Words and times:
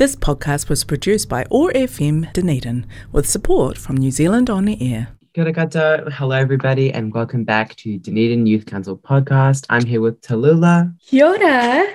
This 0.00 0.16
podcast 0.16 0.70
was 0.70 0.82
produced 0.82 1.28
by 1.28 1.44
OAR 1.50 1.72
FM 1.72 2.32
Dunedin 2.32 2.86
with 3.12 3.28
support 3.28 3.76
from 3.76 3.98
New 3.98 4.10
Zealand 4.10 4.48
On 4.48 4.66
Air. 4.66 5.08
Kia 5.34 5.44
ora. 5.44 6.10
Hello, 6.10 6.34
everybody, 6.34 6.90
and 6.90 7.12
welcome 7.12 7.44
back 7.44 7.76
to 7.76 7.98
Dunedin 7.98 8.46
Youth 8.46 8.64
Council 8.64 8.96
podcast. 8.96 9.66
I'm 9.68 9.84
here 9.84 10.00
with 10.00 10.22
Tallulah. 10.22 10.98
Kia 11.06 11.26
ora. 11.26 11.86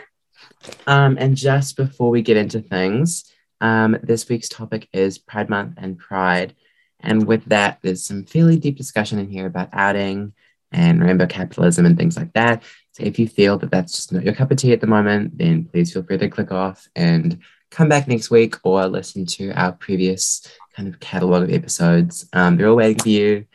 Um, 0.86 1.18
and 1.20 1.36
just 1.36 1.78
before 1.78 2.12
we 2.12 2.22
get 2.22 2.38
into 2.38 2.62
things, 2.62 3.26
um, 3.60 3.98
this 4.04 4.30
week's 4.30 4.50
topic 4.50 4.88
is 4.94 5.18
Pride 5.18 5.50
Month 5.50 5.74
and 5.78 5.98
Pride. 5.98 6.54
And 7.00 7.26
with 7.26 7.44
that, 7.46 7.80
there's 7.82 8.06
some 8.06 8.26
fairly 8.26 8.60
deep 8.60 8.78
discussion 8.78 9.18
in 9.18 9.32
here 9.32 9.48
about 9.48 9.70
outing 9.74 10.34
and 10.72 11.04
rainbow 11.04 11.26
capitalism 11.26 11.88
and 11.88 11.98
things 11.98 12.18
like 12.18 12.34
that. 12.34 12.62
So 12.92 13.04
if 13.04 13.18
you 13.18 13.28
feel 13.28 13.58
that 13.58 13.72
that's 13.72 13.94
just 13.94 14.14
not 14.14 14.24
your 14.24 14.36
cup 14.36 14.52
of 14.52 14.58
tea 14.58 14.74
at 14.74 14.82
the 14.82 14.86
moment, 14.86 15.40
then 15.40 15.66
please 15.66 15.92
feel 15.92 16.04
free 16.04 16.20
to 16.20 16.30
click 16.30 16.52
off 16.52 16.88
and 16.96 17.42
come 17.76 17.90
back 17.90 18.08
next 18.08 18.32
week 18.32 18.56
or 18.64 18.88
listen 18.88 19.26
to 19.26 19.52
our 19.52 19.74
previous 19.74 20.48
kind 20.74 20.88
of 20.88 21.00
catalog 21.02 21.44
of 21.44 21.52
episodes. 21.52 22.28
Um, 22.32 22.56
they're 22.56 22.70
all 22.70 22.78
waiting 22.78 23.00
for 23.00 23.10
you. 23.10 23.46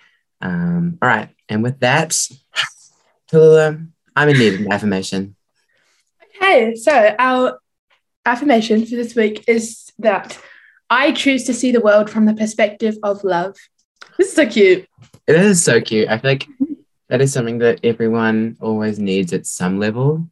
Um, 0.43 0.99
all 1.01 1.09
right. 1.09 1.31
And 1.49 1.63
with 1.63 1.81
that, 1.81 2.11
Tallulah, 3.33 3.89
I'm 4.15 4.29
in 4.29 4.39
need 4.39 4.55
of 4.55 4.61
an 4.61 4.73
affirmation. 4.73 5.37
Okay, 6.37 6.75
so 6.75 7.15
our 7.19 7.61
affirmation 8.27 8.85
for 8.85 8.97
this 8.97 9.15
week 9.15 9.43
is 9.49 9.91
that 9.99 10.39
I 10.91 11.13
choose 11.13 11.45
to 11.45 11.55
see 11.55 11.73
the 11.73 11.80
world 11.80 12.11
from 12.11 12.27
the 12.27 12.35
perspective 12.35 12.99
of 13.02 13.25
love. 13.25 13.57
This 14.19 14.29
is 14.29 14.35
so 14.35 14.47
cute. 14.47 14.87
It 15.27 15.37
is 15.37 15.65
so 15.65 15.80
cute. 15.80 16.09
I 16.09 16.19
feel 16.19 16.33
like 16.33 16.47
that 17.09 17.23
is 17.23 17.33
something 17.33 17.59
that 17.59 17.80
everyone 17.85 18.59
always 18.61 18.99
needs 18.99 19.33
at 19.33 19.47
some 19.47 19.79
level 19.79 20.29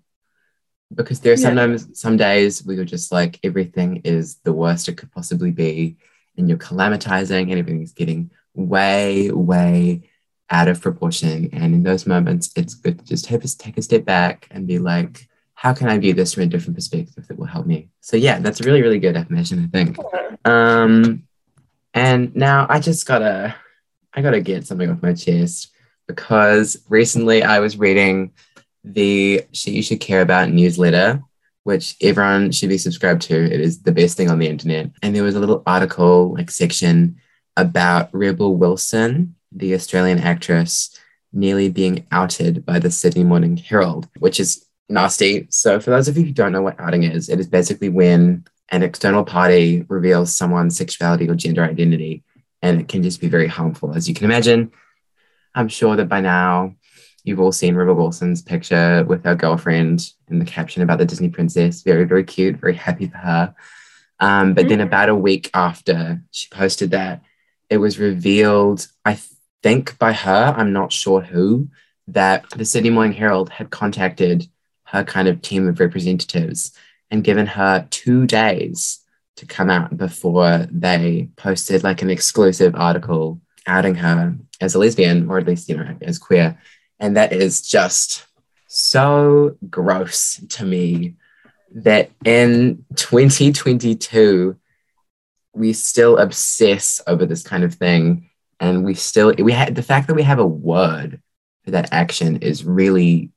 because 0.95 1.21
there 1.21 1.33
are 1.33 1.37
Yeah. 1.37 1.49
sometimes 1.49 2.01
some 2.01 2.17
days 2.17 2.65
where 2.65 2.77
you're 2.77 2.85
just 2.85 3.13
like 3.13 3.39
everything 3.45 3.97
is 4.05 4.37
the 4.45 4.53
worst 4.53 4.89
it 4.89 4.97
could 4.97 5.13
possibly 5.13 5.51
be 5.51 5.97
and 6.37 6.49
you're 6.49 6.59
calamitizing 6.59 7.51
and 7.51 7.59
everything's 7.59 7.93
getting 7.93 8.31
way 8.55 9.31
way 9.31 10.03
out 10.51 10.69
of 10.69 10.81
proportion. 10.81 11.51
And 11.53 11.75
in 11.75 11.83
those 11.83 12.07
moments 12.07 12.51
it's 12.57 12.75
good 12.75 12.99
to 12.99 13.05
just 13.05 13.25
take 13.27 13.77
a 13.77 13.83
step 13.83 14.05
back 14.05 14.47
and 14.51 14.67
be 14.67 14.79
like 14.79 15.29
how 15.55 15.75
can 15.75 15.89
i 15.89 15.99
view 15.99 16.15
this 16.15 16.35
from 16.35 16.45
a 16.45 16.47
different 16.47 16.77
perspective 16.77 17.27
that 17.27 17.39
will 17.39 17.47
help 17.47 17.67
me? 17.67 17.89
So 18.01 18.17
yeah 18.17 18.39
that's 18.39 18.61
a 18.61 18.65
really 18.65 18.81
really 18.83 18.99
good 18.99 19.17
affirmation 19.17 19.63
i 19.65 19.67
think. 19.77 19.97
Um 20.45 21.25
and 21.95 22.35
now 22.35 22.67
i 22.69 22.79
just 22.81 23.07
gotta 23.07 23.55
i 24.15 24.23
gotta 24.23 24.41
get 24.41 24.67
something 24.67 24.89
off 24.91 25.03
my 25.03 25.13
chest 25.13 25.73
because 26.07 26.77
recently 26.89 27.43
i 27.43 27.59
was 27.59 27.77
reading 27.79 28.33
the 28.85 29.45
Shit 29.53 29.75
You 29.75 29.83
Should 29.83 30.01
Care 30.01 30.23
About 30.23 30.51
newsletter, 30.51 31.23
which 31.65 31.97
everyone 32.01 32.53
should 32.53 32.69
be 32.69 32.79
subscribed 32.79 33.23
to. 33.23 33.35
It 33.35 33.61
is 33.61 33.83
the 33.83 33.93
best 33.93 34.17
thing 34.17 34.31
on 34.31 34.39
the 34.39 34.49
internet. 34.49 34.91
And 35.03 35.15
there 35.15 35.23
was 35.23 35.35
a 35.35 35.41
little 35.41 35.63
article, 35.67 36.35
like 36.35 36.51
section, 36.51 37.17
about 37.57 38.09
Rebel 38.13 38.57
Wilson, 38.57 39.35
the 39.53 39.75
Australian 39.75 40.19
actress, 40.19 40.99
nearly 41.33 41.69
being 41.69 42.07
outed 42.11 42.65
by 42.65 42.79
the 42.79 42.91
Sydney 42.91 43.25
Morning 43.25 43.57
Herald, 43.57 44.09
which 44.19 44.41
is 44.41 44.65
nasty. 44.89 45.47
So, 45.51 45.81
for 45.81 45.91
those 45.91 46.09
of 46.09 46.17
you 46.17 46.25
who 46.25 46.33
don't 46.33 46.53
know 46.53 46.63
what 46.63 46.81
outing 46.81 47.03
is, 47.03 47.29
it 47.29 47.41
is 47.41 47.49
basically 47.49 47.89
when 47.89 48.45
an 48.71 48.83
external 48.83 49.25
party 49.25 49.85
reveals 49.89 50.35
someone's 50.35 50.77
sexuality 50.77 51.29
or 51.29 51.35
gender 51.35 51.65
identity, 51.65 52.23
and 52.63 52.81
it 52.81 52.89
can 52.89 53.03
just 53.03 53.21
be 53.21 53.29
very 53.29 53.47
harmful. 53.47 53.95
As 53.95 54.09
you 54.09 54.15
can 54.15 54.25
imagine, 54.25 54.73
I'm 55.55 55.69
sure 55.69 55.97
that 55.97 56.09
by 56.09 56.21
now 56.21 56.77
You've 57.29 57.41
all 57.41 57.53
seen 57.53 57.75
Rebel 57.75 57.95
Wilson's 57.95 58.41
picture 58.41 59.05
with 59.07 59.23
her 59.25 59.35
girlfriend 59.35 60.13
in 60.29 60.39
the 60.39 60.47
caption 60.47 60.81
about 60.81 60.97
the 60.97 61.05
Disney 61.05 61.29
princess. 61.29 61.83
Very, 61.83 62.05
very 62.05 62.25
cute, 62.25 62.57
very 62.57 62.75
happy 62.75 63.07
for 63.09 63.19
her. 63.19 63.55
Um, 64.19 64.55
but 64.55 64.67
then, 64.67 64.79
Mhm. 64.79 64.85
about 64.85 65.11
a 65.11 65.15
week 65.15 65.51
after 65.53 66.23
she 66.31 66.49
posted 66.51 66.91
that, 66.93 67.21
it 67.69 67.77
was 67.77 67.99
revealed, 67.99 68.89
I 69.05 69.19
think 69.63 69.99
by 69.99 70.15
her, 70.15 70.55
I'm 70.57 70.73
not 70.73 70.91
sure 70.91 71.21
who, 71.21 71.69
that 72.07 72.49
the 72.57 72.65
Sydney 72.65 72.89
Morning 72.89 73.13
Herald 73.13 73.51
had 73.51 73.69
contacted 73.69 74.49
her 74.85 75.05
kind 75.05 75.29
of 75.29 75.43
team 75.43 75.69
of 75.69 75.81
representatives 75.81 76.73
and 77.11 77.23
given 77.23 77.47
her 77.47 77.87
two 77.91 78.27
days 78.27 79.01
to 79.37 79.45
come 79.45 79.69
out 79.69 79.99
before 79.99 80.67
they 80.73 81.29
posted 81.37 81.85
like 81.85 82.01
an 82.01 82.09
exclusive 82.09 82.75
article 82.75 83.39
outing 83.67 83.97
her 83.97 84.35
as 84.63 84.75
a 84.75 84.79
lesbian 84.79 85.29
or 85.29 85.37
at 85.37 85.47
least, 85.47 85.69
you 85.69 85.77
know, 85.77 85.95
as 86.01 86.19
queer. 86.19 86.59
And 87.01 87.17
that 87.17 87.33
is 87.33 87.63
just 87.63 88.27
so 88.67 89.57
gross 89.69 90.41
to 90.51 90.65
me 90.65 91.15
that 91.75 92.11
in 92.25 92.85
2022, 92.97 94.57
we 95.53 95.73
still 95.73 96.19
obsess 96.19 97.01
over 97.07 97.27
this 97.27 97.43
kind 97.43 97.65
of 97.65 97.75
thing. 97.75 98.31
And 98.61 98.85
we 98.85 98.95
still, 98.95 99.33
we 99.39 99.53
had 99.53 99.75
the 99.75 99.83
fact 99.83 100.09
that 100.09 100.15
we 100.15 100.23
have 100.23 100.39
a 100.39 100.47
word 100.47 101.23
for 101.65 101.71
that 101.73 101.93
action 101.93 102.37
is 102.39 102.65
really 102.65 103.31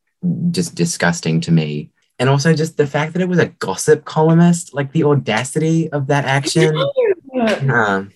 just 0.51 0.75
disgusting 0.75 1.41
to 1.41 1.51
me. 1.51 1.91
And 2.19 2.29
also 2.29 2.53
just 2.53 2.77
the 2.77 2.87
fact 2.87 3.13
that 3.13 3.21
it 3.21 3.29
was 3.29 3.39
a 3.39 3.47
gossip 3.47 4.05
columnist, 4.05 4.73
like 4.73 4.91
the 4.91 5.03
audacity 5.03 5.91
of 5.91 6.07
that 6.07 6.25
action. 6.25 6.75
Um, 7.33 8.11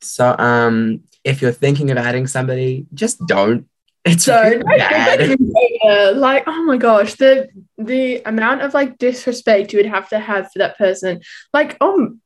so 0.00 0.34
um, 0.38 1.02
if 1.24 1.42
you're 1.42 1.52
thinking 1.52 1.90
of 1.90 1.98
adding 1.98 2.26
somebody, 2.26 2.86
just 2.94 3.24
don't. 3.26 3.66
It's 4.04 4.24
So 4.24 4.60
bad. 4.78 5.38
like 6.16 6.44
oh 6.46 6.64
my 6.64 6.76
gosh, 6.76 7.14
the 7.14 7.48
the 7.78 8.22
amount 8.24 8.62
of 8.62 8.74
like 8.74 8.98
disrespect 8.98 9.72
you 9.72 9.78
would 9.78 9.86
have 9.86 10.08
to 10.10 10.18
have 10.18 10.50
for 10.52 10.58
that 10.58 10.76
person. 10.76 11.20
Like, 11.52 11.76
um, 11.80 12.20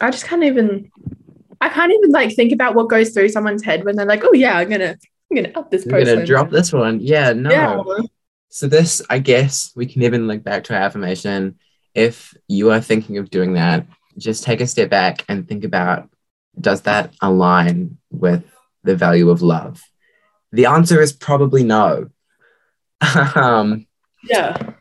I 0.00 0.10
just 0.10 0.24
can't 0.24 0.44
even 0.44 0.90
I 1.60 1.68
can't 1.68 1.92
even 1.92 2.10
like 2.10 2.34
think 2.34 2.52
about 2.52 2.74
what 2.74 2.88
goes 2.88 3.10
through 3.10 3.28
someone's 3.28 3.62
head 3.62 3.84
when 3.84 3.96
they're 3.96 4.06
like, 4.06 4.24
oh 4.24 4.32
yeah, 4.32 4.56
I'm 4.56 4.70
gonna 4.70 4.96
I'm 5.30 5.36
gonna 5.36 5.52
up 5.54 5.70
this 5.70 5.84
person. 5.84 6.14
gonna 6.14 6.26
drop 6.26 6.50
this 6.50 6.72
one. 6.72 7.00
Yeah, 7.00 7.32
no. 7.32 7.50
Yeah. 7.50 8.06
So 8.48 8.66
this, 8.66 9.00
I 9.08 9.20
guess, 9.20 9.72
we 9.76 9.86
can 9.86 10.02
even 10.02 10.26
link 10.26 10.42
back 10.42 10.64
to 10.64 10.74
our 10.74 10.80
affirmation. 10.80 11.58
If 11.94 12.34
you 12.48 12.72
are 12.72 12.80
thinking 12.80 13.18
of 13.18 13.30
doing 13.30 13.54
that, 13.54 13.86
just 14.18 14.42
take 14.42 14.60
a 14.60 14.66
step 14.66 14.90
back 14.90 15.24
and 15.28 15.46
think 15.46 15.64
about: 15.64 16.08
Does 16.58 16.82
that 16.82 17.14
align 17.20 17.98
with 18.10 18.44
the 18.82 18.96
value 18.96 19.28
of 19.30 19.42
love? 19.42 19.82
The 20.52 20.66
answer 20.66 21.00
is 21.00 21.12
probably 21.12 21.62
no. 21.64 22.10
um, 23.34 23.86
Yeah. 24.24 24.72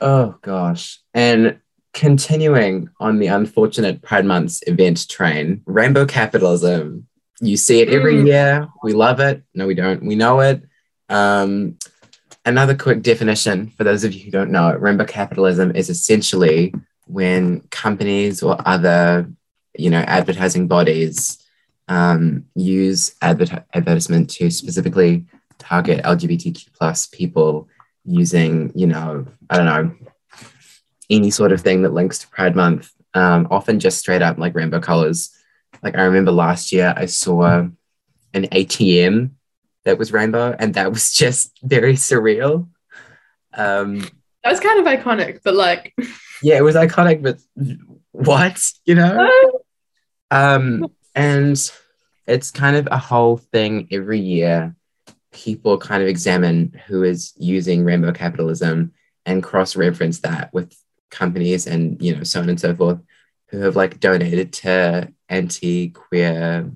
Oh 0.00 0.36
gosh. 0.42 1.00
And 1.14 1.58
continuing 1.92 2.88
on 3.00 3.18
the 3.18 3.26
unfortunate 3.28 4.02
Pride 4.02 4.24
Month's 4.24 4.62
event 4.66 5.08
train, 5.08 5.62
rainbow 5.66 6.06
capitalism. 6.06 7.08
You 7.40 7.56
see 7.56 7.80
it 7.80 7.88
every 7.88 8.14
Mm. 8.16 8.26
year. 8.26 8.68
We 8.82 8.92
love 8.92 9.20
it. 9.20 9.42
No, 9.54 9.66
we 9.66 9.74
don't. 9.74 10.04
We 10.04 10.14
know 10.14 10.40
it. 10.40 10.62
Um, 11.08 11.78
another 12.44 12.76
quick 12.76 13.02
definition 13.02 13.70
for 13.76 13.84
those 13.84 14.04
of 14.04 14.12
you 14.12 14.24
who 14.24 14.30
don't 14.30 14.50
know 14.50 14.68
it, 14.68 14.80
rainbow 14.80 15.04
capitalism 15.04 15.74
is 15.74 15.88
essentially 15.88 16.72
when 17.06 17.60
companies 17.70 18.42
or 18.42 18.56
other, 18.66 19.28
you 19.76 19.90
know, 19.90 20.00
advertising 20.00 20.68
bodies 20.68 21.38
um, 21.88 22.44
use 22.54 23.14
adver- 23.22 23.64
advertisement 23.74 24.30
to 24.30 24.50
specifically 24.50 25.26
target 25.58 26.04
LGBTQ 26.04 26.72
plus 26.72 27.06
people 27.06 27.68
using, 28.04 28.72
you 28.74 28.86
know, 28.86 29.26
I 29.50 29.56
don't 29.56 29.66
know, 29.66 30.08
any 31.10 31.30
sort 31.30 31.52
of 31.52 31.60
thing 31.60 31.82
that 31.82 31.92
links 31.92 32.18
to 32.18 32.28
Pride 32.28 32.54
Month, 32.54 32.90
um, 33.14 33.48
often 33.50 33.80
just 33.80 33.98
straight 33.98 34.22
up 34.22 34.38
like 34.38 34.54
rainbow 34.54 34.80
colors. 34.80 35.34
Like 35.82 35.96
I 35.96 36.02
remember 36.02 36.30
last 36.30 36.72
year 36.72 36.92
I 36.96 37.06
saw 37.06 37.68
an 38.34 38.44
ATM 38.52 39.30
that 39.84 39.98
was 39.98 40.12
rainbow, 40.12 40.54
and 40.58 40.74
that 40.74 40.92
was 40.92 41.12
just 41.22 41.58
very 41.62 41.94
surreal. 41.94 42.68
Um, 43.54 44.00
That 44.44 44.50
was 44.50 44.60
kind 44.60 44.80
of 44.80 44.86
iconic, 44.86 45.40
but 45.42 45.54
like 45.54 45.94
yeah, 46.42 46.56
it 46.56 46.62
was 46.62 46.76
iconic, 46.76 47.22
but 47.22 47.38
what, 48.12 48.62
you 48.84 48.94
know? 48.94 49.28
Um, 50.30 50.84
and 51.18 51.72
it's 52.28 52.52
kind 52.52 52.76
of 52.76 52.86
a 52.90 52.96
whole 52.96 53.38
thing 53.38 53.88
every 53.90 54.20
year. 54.20 54.76
People 55.32 55.76
kind 55.76 56.00
of 56.00 56.08
examine 56.08 56.80
who 56.86 57.02
is 57.02 57.32
using 57.36 57.84
rainbow 57.84 58.12
capitalism 58.12 58.92
and 59.26 59.42
cross 59.42 59.74
reference 59.74 60.20
that 60.20 60.52
with 60.54 60.72
companies 61.10 61.66
and, 61.66 62.00
you 62.00 62.14
know, 62.14 62.22
so 62.22 62.40
on 62.40 62.48
and 62.48 62.60
so 62.60 62.74
forth 62.74 63.00
who 63.48 63.58
have 63.60 63.74
like 63.74 63.98
donated 63.98 64.52
to 64.52 65.12
anti 65.28 65.90
queer 65.90 66.70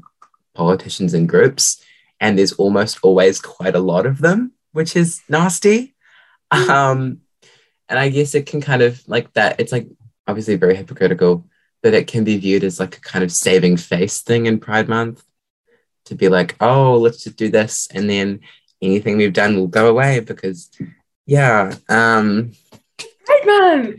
politicians 0.54 1.14
and 1.14 1.28
groups. 1.28 1.80
And 2.18 2.36
there's 2.36 2.52
almost 2.52 2.98
always 3.02 3.40
quite 3.40 3.76
a 3.76 3.80
lot 3.80 4.06
of 4.06 4.18
them, 4.18 4.52
which 4.72 4.96
is 4.96 5.22
nasty. 5.28 5.94
Um, 6.50 7.20
and 7.88 7.98
I 7.98 8.08
guess 8.08 8.34
it 8.34 8.46
can 8.46 8.60
kind 8.60 8.82
of 8.82 9.06
like 9.06 9.32
that, 9.34 9.60
it's 9.60 9.72
like 9.72 9.86
obviously 10.26 10.56
very 10.56 10.74
hypocritical 10.74 11.46
but 11.82 11.94
it 11.94 12.06
can 12.06 12.24
be 12.24 12.38
viewed 12.38 12.64
as 12.64 12.80
like 12.80 12.96
a 12.96 13.00
kind 13.00 13.24
of 13.24 13.32
saving 13.32 13.76
face 13.76 14.22
thing 14.22 14.46
in 14.46 14.58
Pride 14.58 14.88
Month 14.88 15.24
to 16.06 16.14
be 16.14 16.28
like, 16.28 16.56
oh, 16.60 16.96
let's 16.96 17.24
just 17.24 17.36
do 17.36 17.48
this, 17.48 17.88
and 17.92 18.08
then 18.08 18.40
anything 18.80 19.16
we've 19.16 19.32
done 19.32 19.56
will 19.56 19.68
go 19.68 19.88
away 19.88 20.20
because, 20.20 20.70
yeah, 21.26 21.74
um, 21.88 22.52
Right 23.28 23.46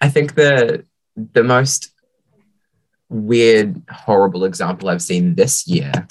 I 0.00 0.08
think 0.08 0.34
the 0.34 0.84
the 1.16 1.42
most 1.42 1.92
weird, 3.08 3.82
horrible 3.90 4.44
example 4.44 4.88
I've 4.88 5.02
seen 5.02 5.34
this 5.34 5.66
year 5.66 6.06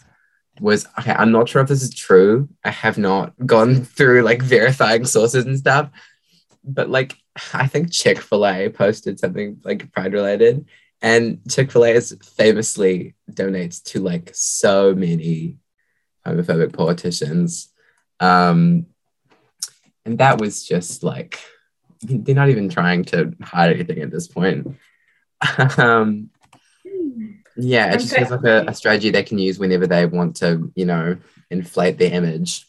was 0.59 0.87
okay, 0.99 1.11
I'm 1.11 1.31
not 1.31 1.49
sure 1.49 1.61
if 1.61 1.67
this 1.67 1.83
is 1.83 1.93
true. 1.93 2.49
I 2.63 2.71
have 2.71 2.97
not 2.97 3.33
gone 3.45 3.83
through 3.83 4.23
like 4.23 4.41
verifying 4.41 5.05
sources 5.05 5.45
and 5.45 5.57
stuff, 5.57 5.89
but 6.63 6.89
like 6.89 7.15
I 7.53 7.67
think 7.67 7.91
Chick 7.91 8.19
fil 8.19 8.45
A 8.45 8.69
posted 8.69 9.19
something 9.19 9.59
like 9.63 9.91
pride 9.91 10.13
related, 10.13 10.65
and 11.01 11.39
Chick 11.49 11.71
fil 11.71 11.85
A 11.85 11.89
is 11.89 12.17
famously 12.23 13.15
donates 13.31 13.83
to 13.91 13.99
like 13.99 14.31
so 14.33 14.93
many 14.93 15.57
homophobic 16.25 16.73
politicians. 16.73 17.69
Um, 18.19 18.87
and 20.05 20.17
that 20.19 20.39
was 20.39 20.65
just 20.65 21.03
like, 21.03 21.39
they're 22.01 22.35
not 22.35 22.49
even 22.49 22.69
trying 22.69 23.03
to 23.05 23.33
hide 23.41 23.73
anything 23.73 24.01
at 24.01 24.11
this 24.11 24.27
point. 24.27 24.75
um, 25.77 26.29
yeah, 27.57 27.93
it 27.93 27.99
just 27.99 28.15
feels 28.15 28.31
like 28.31 28.43
a, 28.43 28.65
a 28.67 28.73
strategy 28.73 29.09
they 29.09 29.23
can 29.23 29.37
use 29.37 29.59
whenever 29.59 29.87
they 29.87 30.05
want 30.05 30.37
to, 30.37 30.71
you 30.75 30.85
know, 30.85 31.17
inflate 31.49 31.97
their 31.97 32.13
image. 32.13 32.67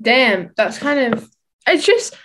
Damn, 0.00 0.52
that's 0.56 0.78
kind 0.78 1.14
of 1.14 1.30
it's 1.66 1.84
just 1.84 2.16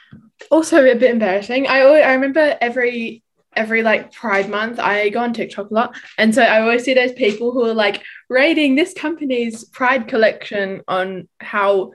also 0.51 0.80
a 0.80 0.95
bit 0.95 1.12
embarrassing. 1.12 1.68
I 1.68 1.81
always, 1.81 2.04
I 2.04 2.13
remember 2.13 2.57
every 2.62 3.24
every 3.56 3.81
like 3.81 4.12
Pride 4.12 4.50
month 4.50 4.80
I 4.80 5.10
go 5.10 5.19
on 5.19 5.34
TikTok 5.34 5.72
a 5.72 5.74
lot, 5.74 5.95
and 6.18 6.34
so 6.34 6.42
I 6.42 6.62
always 6.62 6.84
see 6.84 6.94
those 6.94 7.13
people 7.13 7.51
who 7.51 7.66
are 7.66 7.74
like 7.74 8.04
rating 8.30 8.75
this 8.75 8.94
company's 8.94 9.63
Pride 9.63 10.07
collection 10.07 10.81
on 10.88 11.28
how 11.39 11.94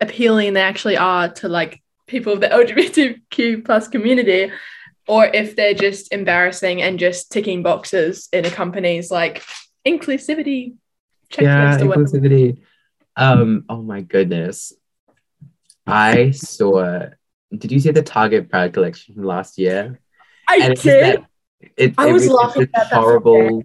appealing 0.00 0.54
they 0.54 0.62
actually 0.62 0.96
are 0.96 1.28
to 1.28 1.48
like 1.48 1.82
people 2.06 2.32
of 2.32 2.40
the 2.40 2.48
LGBTQ 3.30 3.64
plus 3.64 3.88
community, 3.88 4.52
or 5.06 5.26
if 5.26 5.56
they're 5.56 5.74
just 5.74 6.12
embarrassing 6.12 6.82
and 6.82 6.98
just 6.98 7.30
ticking 7.32 7.62
boxes 7.62 8.28
in 8.32 8.44
a 8.44 8.50
company's 8.50 9.10
like 9.10 9.44
inclusivity 9.86 10.74
checklist 11.30 11.42
Yeah, 11.42 11.78
inclusivity. 11.78 12.58
Um, 13.16 13.64
oh 13.68 13.82
my 13.82 14.02
goodness. 14.02 14.72
I 15.86 16.30
saw 16.30 17.08
did 17.56 17.72
you 17.72 17.80
see 17.80 17.90
the 17.90 18.02
Target 18.02 18.48
Pride 18.48 18.72
collection 18.72 19.14
from 19.14 19.24
last 19.24 19.58
year? 19.58 19.98
I 20.48 20.58
And 20.62 20.74
did. 20.80 21.02
that- 21.20 21.24
It, 21.76 21.94
I 21.98 22.08
it 22.08 22.12
was 22.12 22.22
just 22.22 22.34
laughing 22.34 22.62
at 22.62 22.72
that 22.72 22.92
horrible, 22.92 23.64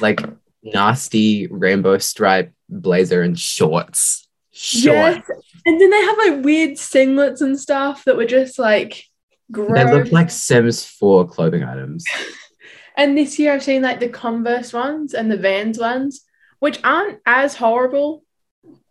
like 0.00 0.20
nasty 0.64 1.46
rainbow 1.46 1.96
stripe 1.98 2.52
blazer 2.68 3.22
and 3.22 3.38
shorts. 3.38 4.26
Shorts. 4.50 4.84
Yes. 4.84 5.22
And 5.64 5.80
then 5.80 5.90
they 5.90 6.02
have 6.02 6.18
like 6.18 6.44
weird 6.44 6.70
singlets 6.72 7.40
and 7.40 7.58
stuff 7.58 8.04
that 8.04 8.16
were 8.16 8.24
just 8.24 8.58
like 8.58 9.04
gross. 9.52 9.72
They 9.74 9.92
look 9.92 10.10
like 10.12 10.30
Sims 10.30 10.84
4 10.84 11.28
clothing 11.28 11.62
items. 11.62 12.04
and 12.96 13.16
this 13.16 13.38
year 13.38 13.52
I've 13.52 13.62
seen 13.62 13.82
like 13.82 14.00
the 14.00 14.08
Converse 14.08 14.72
ones 14.72 15.14
and 15.14 15.30
the 15.30 15.36
Vans 15.36 15.78
ones, 15.78 16.22
which 16.58 16.80
aren't 16.82 17.20
as 17.26 17.54
horrible. 17.54 18.24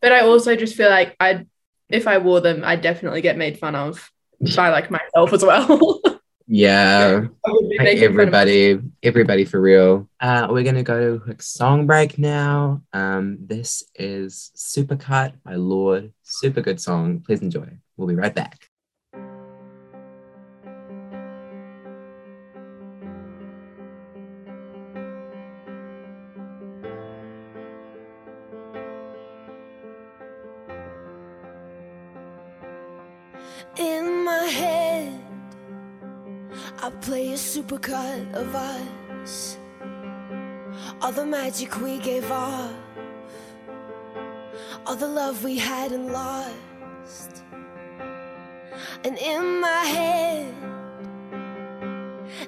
But 0.02 0.14
I 0.14 0.22
also 0.22 0.56
just 0.56 0.76
feel 0.76 0.90
like 0.90 1.16
I'd 1.20 1.48
if 1.90 2.08
I 2.08 2.20
wore 2.20 2.40
them, 2.42 2.64
I'd 2.64 2.82
definitely 2.82 3.22
get 3.22 3.38
made 3.38 3.60
fun 3.60 3.76
of 3.76 4.10
by 4.56 4.70
like 4.70 4.90
myself 4.92 5.34
as 5.34 5.44
well. 5.44 6.02
Yeah. 6.48 7.26
I 7.44 7.52
would 7.52 7.70
be 7.70 7.78
Like 7.80 7.86
making 7.86 8.02
fun 8.02 8.06
of- 8.06 8.20
everybody, 8.20 8.80
everybody 9.02 9.46
for 9.46 9.60
real. 9.60 10.08
Uh, 10.20 10.46
we're 10.52 10.62
gonna 10.64 10.84
go 10.84 11.00
to 11.00 11.14
a 11.16 11.20
quick 11.20 11.42
song 11.42 11.88
break 11.88 12.20
now. 12.20 12.84
Um, 12.94 13.38
this 13.42 13.84
is 13.96 14.52
Supercut 14.56 15.34
by 15.44 15.56
Lorde. 15.56 16.14
Super 16.22 16.62
good 16.62 16.80
song. 16.80 17.22
Please 17.26 17.42
enjoy. 17.42 17.68
We'll 17.98 18.08
be 18.08 18.14
right 18.14 18.36
back. 18.36 18.70
Supercut 37.66 38.34
of 38.34 38.56
us. 38.56 39.58
All 41.02 41.12
the 41.12 41.26
magic 41.26 41.82
we 41.82 41.98
gave 41.98 42.30
off, 42.32 42.72
all 44.86 44.96
the 44.96 45.08
love 45.08 45.44
we 45.44 45.58
had 45.58 45.92
and 45.92 46.12
lost. 46.12 47.44
And 49.04 49.18
in 49.18 49.60
my 49.60 49.84
head, 49.86 50.54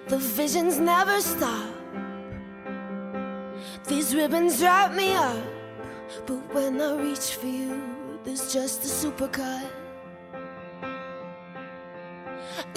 the 0.08 0.18
visions 0.18 0.80
never 0.80 1.20
stop. 1.22 1.74
These 3.88 4.16
ribbons 4.16 4.62
wrap 4.62 4.94
me 4.94 5.14
up, 5.14 5.44
but 6.26 6.54
when 6.54 6.82
I 6.82 6.96
reach 6.96 7.36
for 7.36 7.48
you, 7.48 7.82
there's 8.24 8.54
just 8.54 8.84
a 8.84 8.88
supercut. 8.88 9.70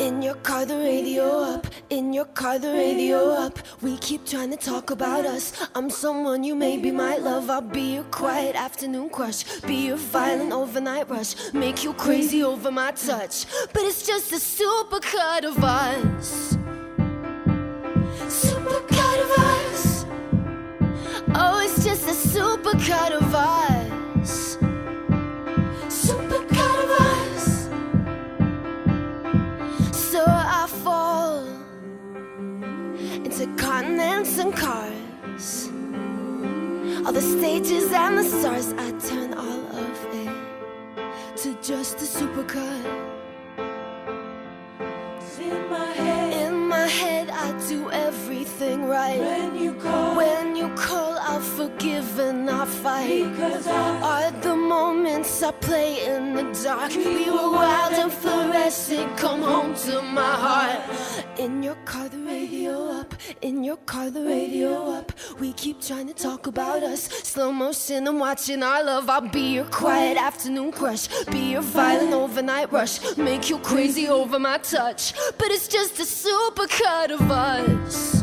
In 0.00 0.22
your 0.22 0.36
car, 0.36 0.64
the 0.64 0.78
radio 0.78 1.26
up. 1.40 1.66
In 1.90 2.14
your 2.14 2.24
car, 2.24 2.58
the 2.58 2.72
radio 2.72 3.18
up. 3.32 3.58
We 3.82 3.98
keep 3.98 4.24
trying 4.24 4.50
to 4.50 4.56
talk 4.56 4.90
about 4.90 5.26
us. 5.26 5.52
I'm 5.74 5.90
someone 5.90 6.42
you 6.42 6.54
maybe 6.54 6.90
might 6.90 7.20
love. 7.20 7.50
I'll 7.50 7.60
be 7.60 7.96
your 7.96 8.04
quiet 8.04 8.56
afternoon 8.56 9.10
crush. 9.10 9.44
Be 9.60 9.88
your 9.88 9.98
violent 9.98 10.52
overnight 10.52 11.10
rush. 11.10 11.52
Make 11.52 11.84
you 11.84 11.92
crazy 11.92 12.42
over 12.42 12.70
my 12.70 12.92
touch. 12.92 13.44
But 13.74 13.82
it's 13.82 14.06
just 14.06 14.32
a 14.32 14.36
supercut 14.36 15.44
of 15.44 15.62
us. 15.62 16.56
Supercut 18.26 19.18
of 19.24 19.30
us. 19.38 20.06
Oh, 21.34 21.60
it's 21.62 21.84
just 21.84 22.08
a 22.08 22.16
supercut 22.38 23.10
of 23.12 23.34
us. 23.34 23.39
All 37.10 37.14
the 37.14 37.38
stages 37.38 37.90
and 37.90 38.18
the 38.18 38.22
stars, 38.22 38.72
I 38.74 38.92
turn 39.00 39.34
all 39.34 39.66
of 39.84 39.98
it 40.14 40.32
to 41.38 41.60
just 41.60 41.96
a 41.96 42.04
supercut. 42.04 42.84
In 45.40 45.68
my 45.68 45.86
head, 45.86 46.46
in 46.46 46.54
my 46.68 46.86
head, 46.86 47.28
I 47.30 47.50
do 47.68 47.90
everything 47.90 48.84
right. 48.84 49.18
When 49.18 49.58
you 49.58 49.72
call, 49.74 50.14
when 50.14 50.54
you 50.54 50.68
call, 50.76 51.18
I'll 51.18 51.40
forgive 51.40 52.16
and 52.20 52.48
I'll 52.48 52.64
fight. 52.64 53.28
Because 53.32 53.66
I 53.66 54.28
are 54.28 54.30
the 54.42 54.54
moments 54.54 55.42
I 55.42 55.50
play 55.50 56.06
in 56.06 56.34
the 56.34 56.44
dark. 56.62 56.94
We 56.94 57.28
were 57.28 57.50
wild 57.50 57.94
and 57.94 58.12
fluorescent. 58.12 59.16
Come 59.16 59.42
home 59.42 59.74
to 59.86 60.00
my 60.02 60.34
heart. 60.46 60.78
In 61.38 61.62
your 61.62 61.76
car, 61.86 62.08
the 62.08 62.18
radio 62.18 62.90
up. 62.90 63.14
In 63.40 63.64
your 63.64 63.76
car, 63.78 64.10
the 64.10 64.22
radio 64.22 64.90
up. 64.90 65.12
We 65.38 65.52
keep 65.52 65.80
trying 65.80 66.08
to 66.08 66.14
talk 66.14 66.46
about 66.46 66.82
us. 66.82 67.04
Slow 67.04 67.52
motion, 67.52 68.06
I'm 68.08 68.18
watching 68.18 68.62
our 68.62 68.82
love. 68.82 69.08
I'll 69.08 69.28
be 69.28 69.54
your 69.54 69.64
quiet 69.66 70.16
afternoon 70.16 70.72
crush. 70.72 71.08
Be 71.26 71.52
your 71.52 71.62
violent 71.62 72.12
overnight 72.12 72.72
rush. 72.72 73.16
Make 73.16 73.48
you 73.48 73.58
crazy 73.58 74.08
over 74.08 74.38
my 74.38 74.58
touch. 74.58 75.14
But 75.38 75.50
it's 75.50 75.68
just 75.68 75.98
a 76.00 76.02
supercut 76.02 77.12
of 77.12 77.30
us. 77.30 78.19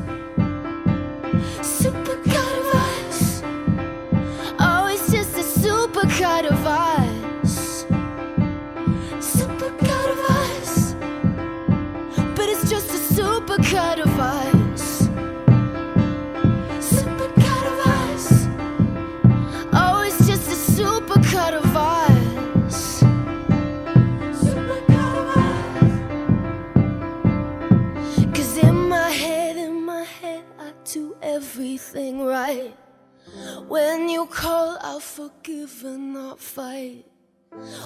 Forgive 35.67 35.85
and 35.85 36.13
not 36.13 36.39
fight. 36.39 37.05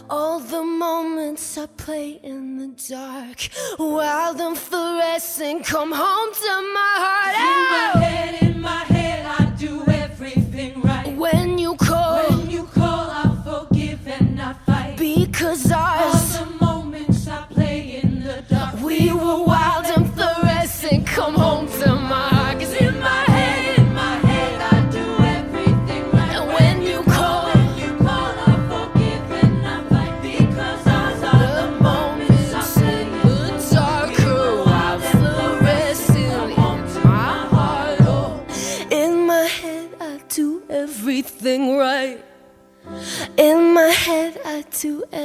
All 0.10 0.40
the 0.40 0.64
moments 0.64 1.58
I 1.58 1.66
play 1.66 2.20
in 2.24 2.58
the 2.58 2.68
dark, 2.90 3.50
wild 3.80 4.40
and 4.40 4.58
fluorescent, 4.58 5.66
come 5.66 5.92
home 5.92 6.34
to 6.34 6.74
my 6.74 6.94
heart. 6.98 8.41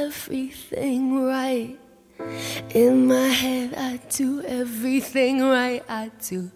Everything 0.07 1.25
right. 1.25 1.77
In 2.73 3.07
my 3.07 3.27
head, 3.27 3.73
I 3.75 3.99
do 4.09 4.41
everything 4.43 5.41
right. 5.41 5.83
I 5.89 6.11
do. 6.25 6.49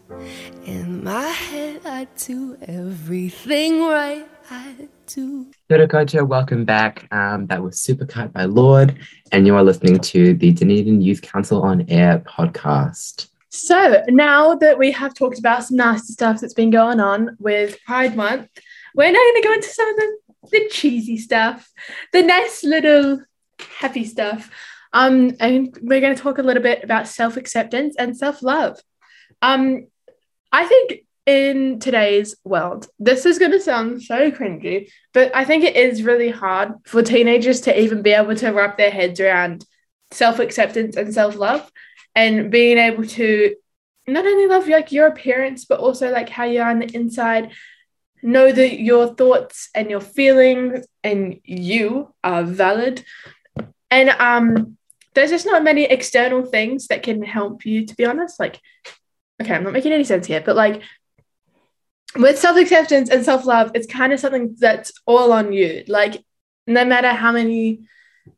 In 0.66 1.04
my 1.04 1.28
head, 1.28 1.82
I 1.84 2.08
do 2.16 2.58
everything 2.62 3.82
right. 3.82 4.26
I 4.50 4.88
do. 5.06 5.52
Kia 5.68 5.86
ora 5.94 6.26
welcome 6.26 6.64
back. 6.64 7.10
Um, 7.12 7.48
that 7.48 7.62
was 7.62 7.76
Supercut 7.76 8.32
by 8.32 8.46
Lorde, 8.46 8.98
and 9.34 9.46
you 9.46 9.54
are 9.58 9.66
listening 9.66 10.00
to 10.00 10.34
the 10.34 10.54
Dunedin 10.54 11.02
Youth 11.02 11.22
Council 11.22 11.62
on 11.62 11.86
Air 11.90 12.20
podcast. 12.20 13.28
So 13.50 14.02
now 14.08 14.56
that 14.56 14.80
we 14.80 14.92
have 14.92 15.14
talked 15.14 15.40
about 15.40 15.66
some 15.66 15.76
nasty 15.76 16.14
stuff 16.14 16.40
that's 16.40 16.54
been 16.54 16.70
going 16.70 17.02
on 17.02 17.36
with 17.38 17.78
Pride 17.84 18.16
Month, 18.16 18.48
we're 18.96 19.12
now 19.12 19.20
going 19.20 19.42
to 19.42 19.48
go 19.48 19.54
into 19.56 19.68
some 19.68 19.90
of 19.90 19.96
the, 19.98 20.18
the 20.52 20.70
cheesy 20.70 21.18
stuff, 21.18 21.70
the 22.14 22.24
nice 22.24 22.64
little 22.64 23.20
happy 23.64 24.06
stuff. 24.06 24.50
Um, 24.94 25.36
and 25.40 25.78
we're 25.82 26.02
going 26.02 26.16
to 26.16 26.22
talk 26.22 26.38
a 26.38 26.44
little 26.44 26.64
bit 26.64 26.84
about 26.84 27.08
self 27.08 27.38
acceptance 27.38 27.96
and 27.98 28.16
self 28.16 28.44
love. 28.44 28.80
Um, 29.42 29.88
I 30.52 30.66
think 30.66 31.06
in 31.26 31.80
today's 31.80 32.36
world, 32.44 32.88
this 33.00 33.26
is 33.26 33.40
going 33.40 33.52
to 33.52 33.60
sound 33.60 34.04
so 34.04 34.32
cringy, 34.32 34.90
but 35.14 35.34
I 35.36 35.46
think 35.46 35.64
it 35.64 35.76
is 35.76 36.04
really 36.04 36.30
hard 36.30 36.74
for 36.86 37.02
teenagers 37.02 37.62
to 37.62 37.80
even 37.80 38.02
be 38.02 38.12
able 38.12 38.36
to 38.36 38.52
wrap 38.52 38.78
their 38.78 38.92
heads 38.92 39.20
around 39.20 39.66
self 40.12 40.40
acceptance 40.40 40.98
and 40.98 41.14
self 41.14 41.36
love 41.36 41.72
and 42.16 42.52
being 42.52 42.78
able 42.78 43.06
to 43.06 43.56
not 44.08 44.26
only 44.26 44.48
love 44.48 44.68
like 44.68 44.92
your 44.92 45.08
appearance, 45.08 45.66
but 45.66 45.80
also 45.80 46.12
like 46.12 46.30
how 46.30 46.44
you 46.44 46.62
are 46.62 46.70
on 46.70 46.80
the 46.80 46.96
inside. 46.96 47.52
Know 48.24 48.52
that 48.52 48.80
your 48.80 49.16
thoughts 49.16 49.70
and 49.74 49.90
your 49.90 50.02
feelings 50.02 50.86
and 51.04 51.40
you 51.44 52.14
are 52.24 52.44
valid. 52.44 53.04
And 53.92 54.10
um 54.10 54.78
there's 55.14 55.30
just 55.30 55.46
not 55.46 55.64
many 55.64 55.84
external 55.84 56.46
things 56.46 56.88
that 56.88 57.04
can 57.04 57.22
help 57.22 57.66
you, 57.66 57.86
to 57.86 57.96
be 57.96 58.06
honest. 58.06 58.40
Like, 58.40 58.60
okay, 59.42 59.54
I'm 59.54 59.64
not 59.64 59.74
making 59.74 59.92
any 59.92 60.06
sense 60.06 60.26
here, 60.26 60.42
but 60.44 60.56
like 60.56 60.82
with 62.16 62.40
self 62.40 62.58
acceptance 62.58 63.10
and 63.10 63.24
self 63.24 63.46
love, 63.46 63.72
it's 63.76 63.88
kind 63.88 64.14
of 64.14 64.20
something 64.20 64.56
that's 64.58 64.92
all 65.06 65.32
on 65.32 65.54
you. 65.54 65.84
Like, 65.88 66.24
no 66.68 66.86
matter 66.86 67.10
how 67.10 67.32
many, 67.32 67.82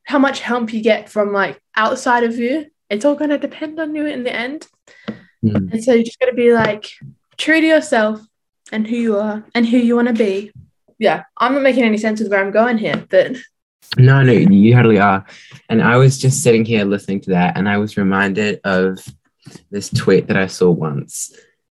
how 0.03 0.19
much 0.19 0.39
help 0.39 0.73
you 0.73 0.81
get 0.81 1.09
from 1.09 1.31
like 1.31 1.61
outside 1.75 2.23
of 2.23 2.37
you, 2.37 2.67
it's 2.89 3.05
all 3.05 3.15
going 3.15 3.29
to 3.29 3.37
depend 3.37 3.79
on 3.79 3.95
you 3.95 4.05
in 4.05 4.23
the 4.23 4.33
end. 4.33 4.67
Mm. 5.43 5.73
And 5.73 5.83
so 5.83 5.93
you 5.93 6.03
just 6.03 6.19
got 6.19 6.27
to 6.27 6.33
be 6.33 6.53
like 6.53 6.89
true 7.37 7.59
to 7.59 7.67
yourself 7.67 8.21
and 8.71 8.87
who 8.87 8.95
you 8.95 9.17
are 9.17 9.43
and 9.53 9.67
who 9.67 9.77
you 9.77 9.95
want 9.95 10.07
to 10.07 10.13
be. 10.13 10.51
Yeah, 10.99 11.23
I'm 11.37 11.53
not 11.53 11.63
making 11.63 11.83
any 11.83 11.97
sense 11.97 12.19
with 12.19 12.31
where 12.31 12.43
I'm 12.43 12.51
going 12.51 12.77
here, 12.77 13.05
but 13.09 13.35
No, 13.97 14.23
no, 14.23 14.31
you 14.31 14.73
totally 14.73 14.99
are. 14.99 15.25
And 15.69 15.81
I 15.81 15.97
was 15.97 16.17
just 16.17 16.43
sitting 16.43 16.65
here 16.65 16.85
listening 16.85 17.21
to 17.21 17.31
that, 17.31 17.57
and 17.57 17.69
I 17.69 17.77
was 17.77 17.97
reminded 17.97 18.59
of 18.63 18.99
this 19.71 19.89
tweet 19.89 20.27
that 20.27 20.37
I 20.37 20.47
saw 20.47 20.71
once. 20.71 21.33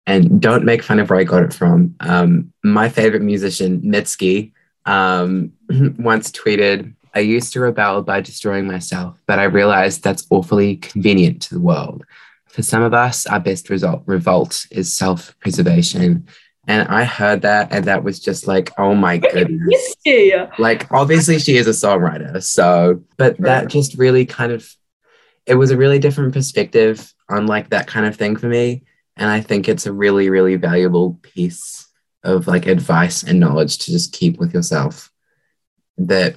And 0.08 0.40
don't 0.40 0.66
make 0.66 0.84
fun 0.84 1.00
of 1.00 1.10
where 1.10 1.20
I 1.20 1.24
got 1.24 1.44
it 1.44 1.54
from. 1.54 1.96
Um, 2.00 2.54
my 2.64 2.90
favorite 2.90 3.24
musician, 3.24 3.82
Mitski, 3.82 4.52
um, 4.86 5.54
once 5.98 6.32
tweeted, 6.32 6.94
I 7.16 7.20
used 7.20 7.54
to 7.54 7.62
rebel 7.62 8.02
by 8.02 8.22
destroying 8.22 8.68
myself, 8.68 9.18
but 9.26 9.40
I 9.40 9.46
realized 9.46 10.04
that's 10.04 10.28
awfully 10.30 10.76
convenient 10.78 11.42
to 11.44 11.56
the 11.56 11.62
world. 11.62 12.04
For 12.48 12.62
some 12.62 12.84
of 12.84 12.94
us, 12.94 13.26
our 13.26 13.40
best 13.40 13.70
result 13.70 14.04
revolt 14.06 14.68
is 14.70 14.94
self-preservation. 14.94 16.28
And 16.68 16.88
I 16.88 17.04
heard 17.04 17.44
that, 17.44 17.72
and 17.72 17.86
that 17.86 18.04
was 18.04 18.20
just 18.20 18.48
like, 18.48 18.72
oh 18.78 18.96
my 18.96 19.18
goodness. 19.18 19.96
yeah. 20.06 20.50
like 20.58 20.92
obviously 20.92 21.38
she 21.40 21.58
is 21.58 21.68
a 21.68 21.72
songwriter 21.72 22.42
so 22.42 23.04
but 23.18 23.38
that 23.38 23.68
just 23.68 23.98
really 23.98 24.26
kind 24.26 24.52
of 24.52 24.68
it 25.46 25.56
was 25.56 25.72
a 25.72 25.78
really 25.78 26.00
different 26.00 26.34
perspective 26.34 27.14
on 27.30 27.46
like 27.46 27.70
that 27.70 27.88
kind 27.88 28.06
of 28.06 28.16
thing 28.16 28.36
for 28.36 28.48
me. 28.48 28.84
And 29.18 29.30
i 29.30 29.42
think 29.42 29.70
it's 29.70 29.86
a 29.86 29.94
really 29.94 30.30
really 30.30 30.56
valuable 30.56 31.20
piece 31.22 31.88
of 32.24 32.48
like 32.48 32.66
advice 32.66 33.22
and 33.24 33.40
knowledge 33.40 33.78
to 33.78 33.92
just 33.92 34.12
keep 34.12 34.40
with 34.40 34.54
yourself. 34.54 35.12
That 35.98 36.36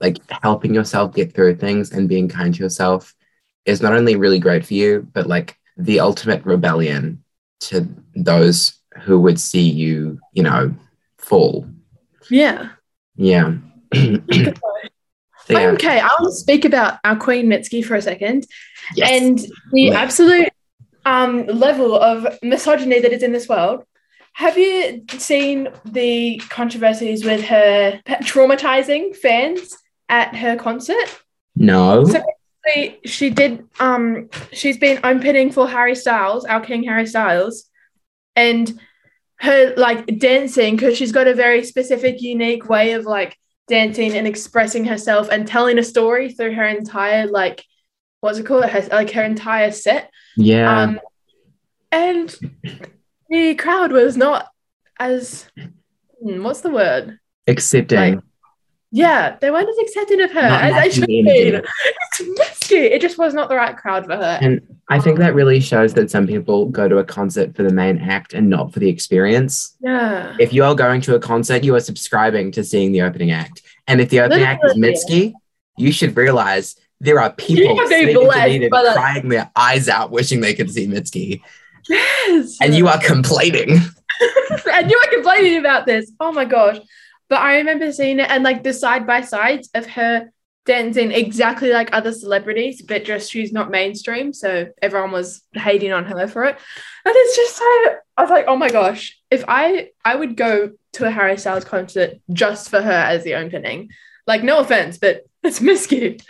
like 0.00 0.18
helping 0.30 0.74
yourself 0.74 1.14
get 1.14 1.34
through 1.34 1.56
things 1.56 1.90
and 1.90 2.08
being 2.08 2.28
kind 2.28 2.54
to 2.54 2.62
yourself 2.62 3.14
is 3.64 3.80
not 3.80 3.94
only 3.94 4.16
really 4.16 4.38
great 4.38 4.64
for 4.66 4.74
you 4.74 5.08
but 5.12 5.26
like 5.26 5.56
the 5.76 6.00
ultimate 6.00 6.44
rebellion 6.44 7.24
to 7.60 7.88
those 8.14 8.79
who 9.02 9.20
would 9.20 9.38
see 9.40 9.68
you 9.68 10.18
you 10.32 10.42
know 10.42 10.74
fall 11.18 11.66
Yeah. 12.30 12.70
yeah. 13.16 13.54
Yeah. 15.48 15.70
Okay, 15.72 15.98
I 15.98 16.06
want 16.06 16.32
to 16.32 16.32
speak 16.32 16.64
about 16.64 16.98
our 17.02 17.16
Queen 17.16 17.46
Mitski 17.48 17.84
for 17.84 17.96
a 17.96 18.02
second 18.02 18.46
Yes. 18.94 19.10
and 19.10 19.38
the 19.72 19.82
Yeah. 19.82 19.98
absolute 20.00 20.48
um, 21.04 21.46
level 21.46 21.98
of 21.98 22.38
misogyny 22.42 23.00
that 23.00 23.12
is 23.12 23.22
in 23.22 23.32
this 23.32 23.48
world. 23.48 23.82
Have 24.34 24.56
you 24.56 25.02
seen 25.18 25.68
the 25.84 26.40
controversies 26.50 27.24
with 27.24 27.42
her 27.46 28.00
traumatizing 28.22 29.16
fans 29.16 29.76
at 30.08 30.36
her 30.36 30.56
concert? 30.56 31.20
no. 31.56 32.04
So- 32.04 32.22
She, 32.74 32.98
she 33.06 33.30
did. 33.30 33.64
Um, 33.80 34.28
she's 34.52 34.76
been 34.78 35.00
opening 35.02 35.50
for 35.50 35.66
Harry 35.66 35.94
Styles, 35.96 36.44
our 36.44 36.60
King 36.60 36.82
Harry 36.84 37.06
Styles, 37.06 37.64
and 38.36 38.80
her 39.36 39.74
like 39.76 40.18
dancing 40.18 40.76
because 40.76 40.96
she's 40.96 41.12
got 41.12 41.26
a 41.26 41.34
very 41.34 41.64
specific, 41.64 42.20
unique 42.20 42.68
way 42.68 42.92
of 42.92 43.04
like 43.04 43.36
dancing 43.68 44.14
and 44.16 44.26
expressing 44.26 44.84
herself 44.84 45.28
and 45.30 45.46
telling 45.46 45.78
a 45.78 45.82
story 45.82 46.32
through 46.32 46.52
her 46.54 46.66
entire 46.66 47.26
like 47.26 47.64
what's 48.20 48.38
it 48.38 48.46
called? 48.46 48.64
Her, 48.66 48.86
like 48.90 49.10
her 49.12 49.22
entire 49.24 49.72
set. 49.72 50.10
yeah. 50.36 50.82
Um, 50.82 51.00
and 51.92 52.36
the 53.28 53.54
crowd 53.54 53.92
was 53.92 54.16
not 54.16 54.48
as 54.98 55.46
hmm, 56.22 56.42
what's 56.42 56.60
the 56.60 56.70
word? 56.70 57.18
Accepting. 57.46 57.98
like, 57.98 58.20
Yeah, 58.92 59.36
they 59.40 59.50
weren't 59.50 59.68
as 59.68 59.78
accepting 59.78 60.20
of 60.20 60.30
her 60.32 60.42
Not 60.42 60.64
as 60.64 60.74
they 60.74 60.90
should 60.90 61.06
be. 61.06 61.60
It's 62.12 62.38
risky. 62.38 62.76
It 62.76 63.00
just 63.00 63.18
was 63.18 63.34
not 63.34 63.48
the 63.48 63.56
right 63.56 63.76
crowd 63.76 64.04
for 64.04 64.16
her. 64.16 64.38
and 64.42 64.60
I 64.90 64.98
think 64.98 65.18
that 65.18 65.34
really 65.34 65.60
shows 65.60 65.94
that 65.94 66.10
some 66.10 66.26
people 66.26 66.66
go 66.66 66.88
to 66.88 66.98
a 66.98 67.04
concert 67.04 67.54
for 67.54 67.62
the 67.62 67.72
main 67.72 67.98
act 67.98 68.34
and 68.34 68.50
not 68.50 68.72
for 68.72 68.80
the 68.80 68.88
experience. 68.88 69.76
yeah. 69.80 70.36
If 70.40 70.52
you 70.52 70.64
are 70.64 70.74
going 70.74 71.00
to 71.02 71.14
a 71.14 71.20
concert, 71.20 71.62
you 71.62 71.76
are 71.76 71.80
subscribing 71.80 72.50
to 72.52 72.64
seeing 72.64 72.90
the 72.90 73.02
opening 73.02 73.30
act. 73.30 73.62
And 73.86 74.00
if 74.00 74.10
the 74.10 74.20
opening 74.20 74.44
act 74.44 74.64
is 74.64 74.76
Literally. 74.76 74.96
Mitski, 74.96 75.32
you 75.78 75.92
should 75.92 76.16
realize 76.16 76.76
there 77.00 77.20
are 77.20 77.32
people 77.32 77.78
sitting 77.86 78.08
in 78.08 78.14
blessed 78.14 78.46
Dunedin 78.46 78.70
by 78.70 78.82
that. 78.82 78.96
crying 78.96 79.28
their 79.28 79.50
eyes 79.54 79.88
out, 79.88 80.10
wishing 80.10 80.40
they 80.40 80.54
could 80.54 80.70
see 80.70 80.86
Mitski. 80.86 81.40
Yes. 81.88 82.58
And 82.60 82.74
you 82.74 82.88
are 82.88 82.98
complaining. 82.98 83.70
and 84.72 84.90
you 84.90 84.96
are 84.98 85.10
complaining 85.10 85.58
about 85.58 85.86
this. 85.86 86.10
Oh 86.20 86.32
my 86.32 86.44
gosh. 86.44 86.78
But 87.28 87.38
I 87.38 87.58
remember 87.58 87.92
seeing 87.92 88.18
it 88.18 88.28
and 88.28 88.42
like 88.42 88.64
the 88.64 88.74
side 88.74 89.06
by 89.06 89.20
sides 89.20 89.70
of 89.72 89.86
her 89.86 90.30
dancing 90.66 91.10
exactly 91.12 91.72
like 91.72 91.90
other 91.92 92.12
celebrities, 92.12 92.82
but 92.82 93.04
just 93.04 93.30
she's 93.30 93.52
not 93.52 93.70
mainstream. 93.70 94.32
So 94.32 94.68
everyone 94.82 95.12
was 95.12 95.42
hating 95.54 95.92
on 95.92 96.04
her 96.04 96.26
for 96.28 96.44
it. 96.44 96.58
And 97.04 97.14
it's 97.16 97.36
just 97.36 97.56
so 97.56 97.64
I 98.16 98.22
was 98.22 98.30
like, 98.30 98.44
oh 98.48 98.56
my 98.56 98.68
gosh, 98.68 99.18
if 99.30 99.44
I 99.48 99.90
I 100.04 100.16
would 100.16 100.36
go 100.36 100.72
to 100.92 101.06
a 101.06 101.10
Harry 101.10 101.36
Styles 101.36 101.64
concert 101.64 102.14
just 102.32 102.68
for 102.68 102.80
her 102.80 102.90
as 102.90 103.24
the 103.24 103.34
opening. 103.34 103.90
Like, 104.26 104.42
no 104.42 104.60
offense, 104.60 104.98
but 104.98 105.26
it's 105.42 105.60
Mitski. 105.60 106.22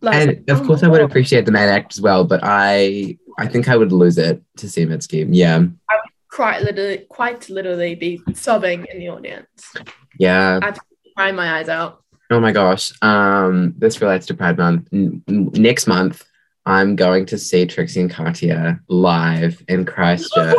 Like, 0.00 0.14
and 0.14 0.50
of 0.50 0.62
oh 0.62 0.66
course, 0.66 0.82
I 0.82 0.88
would 0.88 0.98
God. 0.98 1.10
appreciate 1.10 1.46
the 1.46 1.52
main 1.52 1.68
act 1.68 1.94
as 1.94 2.00
well, 2.00 2.24
but 2.24 2.40
I 2.42 3.18
I 3.38 3.46
think 3.46 3.68
I 3.68 3.76
would 3.76 3.92
lose 3.92 4.18
it 4.18 4.42
to 4.58 4.68
see 4.68 4.86
Mitski. 4.86 5.26
Yeah. 5.30 5.56
I 5.56 5.96
would 5.96 6.12
quite 6.30 6.62
literally 6.62 7.06
quite 7.08 7.48
literally 7.48 7.94
be 7.94 8.20
sobbing 8.34 8.86
in 8.90 8.98
the 8.98 9.08
audience. 9.08 9.72
Yeah. 10.18 10.60
I'd 10.62 10.78
cry 11.16 11.32
my 11.32 11.58
eyes 11.58 11.68
out. 11.68 12.03
Oh 12.34 12.40
my 12.40 12.50
gosh. 12.50 12.92
Um, 13.00 13.74
this 13.78 14.00
relates 14.00 14.26
to 14.26 14.34
Pride 14.34 14.58
Month. 14.58 14.88
N- 14.92 15.22
next 15.28 15.86
month, 15.86 16.24
I'm 16.66 16.96
going 16.96 17.26
to 17.26 17.38
see 17.38 17.64
Trixie 17.64 18.00
and 18.00 18.10
Katya 18.10 18.80
live 18.88 19.62
in 19.68 19.84
Christchurch. 19.84 20.56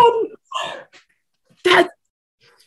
That 1.66 1.90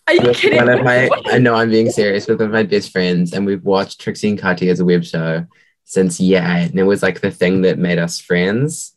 are 0.07 0.15
you 0.15 0.21
With 0.23 0.37
kidding? 0.37 0.59
one 0.59 0.69
of 0.69 0.85
my, 0.85 1.09
I 1.27 1.39
know 1.39 1.55
I'm 1.55 1.71
being 1.71 1.91
serious 1.91 2.27
with 2.27 2.39
one 2.41 2.49
of 2.49 2.53
my 2.53 2.65
best 2.65 2.93
friends, 2.93 3.33
and 3.33 3.47
we've 3.47 3.65
watched 3.65 3.99
Trixie 3.99 4.29
and 4.29 4.39
Katya 4.39 4.71
as 4.71 4.81
a 4.81 4.85
web 4.85 5.05
show 5.05 5.47
since 5.85 6.21
yeah, 6.21 6.59
and 6.59 6.79
it 6.79 6.83
was 6.83 7.03
like 7.03 7.23
the 7.23 7.31
thing 7.31 7.63
that 7.63 7.79
made 7.79 7.99
us 7.99 8.21
friends. 8.21 8.93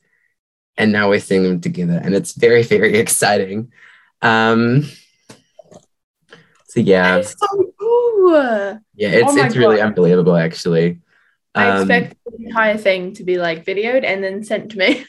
And 0.75 0.91
now 0.91 1.07
we're 1.07 1.21
seeing 1.21 1.43
them 1.43 1.61
together, 1.61 2.01
and 2.03 2.13
it's 2.13 2.33
very, 2.33 2.63
very 2.63 2.97
exciting. 2.97 3.71
Um, 4.21 4.89
so 6.67 6.81
yeah, 6.81 7.17
That's 7.17 7.39
so. 7.39 7.70
Yeah, 8.29 8.77
it's 9.09 9.33
Oh 9.33 9.37
it's 9.45 9.55
really 9.55 9.77
God. 9.77 9.87
unbelievable, 9.87 10.35
actually. 10.35 10.99
I 11.55 11.67
Um, 11.69 11.81
expect 11.81 12.15
the 12.25 12.45
entire 12.45 12.77
thing 12.77 13.13
to 13.15 13.23
be 13.23 13.37
like 13.37 13.65
videoed 13.65 14.03
and 14.05 14.23
then 14.23 14.43
sent 14.43 14.71
to 14.71 14.77
me. 14.77 15.05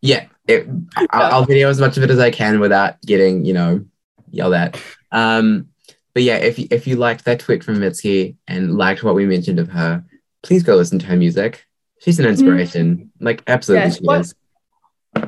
yeah, 0.00 0.26
it, 0.48 0.66
I'll, 0.96 1.34
I'll 1.34 1.44
video 1.52 1.68
as 1.68 1.80
much 1.80 1.96
of 1.96 2.02
it 2.02 2.10
as 2.10 2.18
I 2.18 2.30
can 2.30 2.58
without 2.60 3.00
getting, 3.02 3.44
you 3.44 3.52
know, 3.54 3.84
yelled 4.30 4.54
at. 4.54 4.80
Um, 5.12 5.68
but 6.14 6.22
yeah, 6.22 6.36
if 6.36 6.58
you, 6.58 6.66
if 6.70 6.86
you 6.86 6.96
liked 6.96 7.24
that 7.26 7.40
tweet 7.40 7.62
from 7.62 7.76
Mitski 7.76 8.36
and 8.48 8.76
liked 8.76 9.02
what 9.04 9.14
we 9.14 9.26
mentioned 9.26 9.58
of 9.60 9.68
her, 9.68 10.04
please 10.42 10.62
go 10.62 10.74
listen 10.76 10.98
to 10.98 11.06
her 11.06 11.16
music. 11.16 11.64
She's 12.00 12.18
an 12.18 12.26
inspiration. 12.26 13.12
Like 13.20 13.42
absolutely 13.46 13.86
Yes, 13.88 13.98
she 13.98 14.04
what- 14.04 14.20
is. 14.22 14.34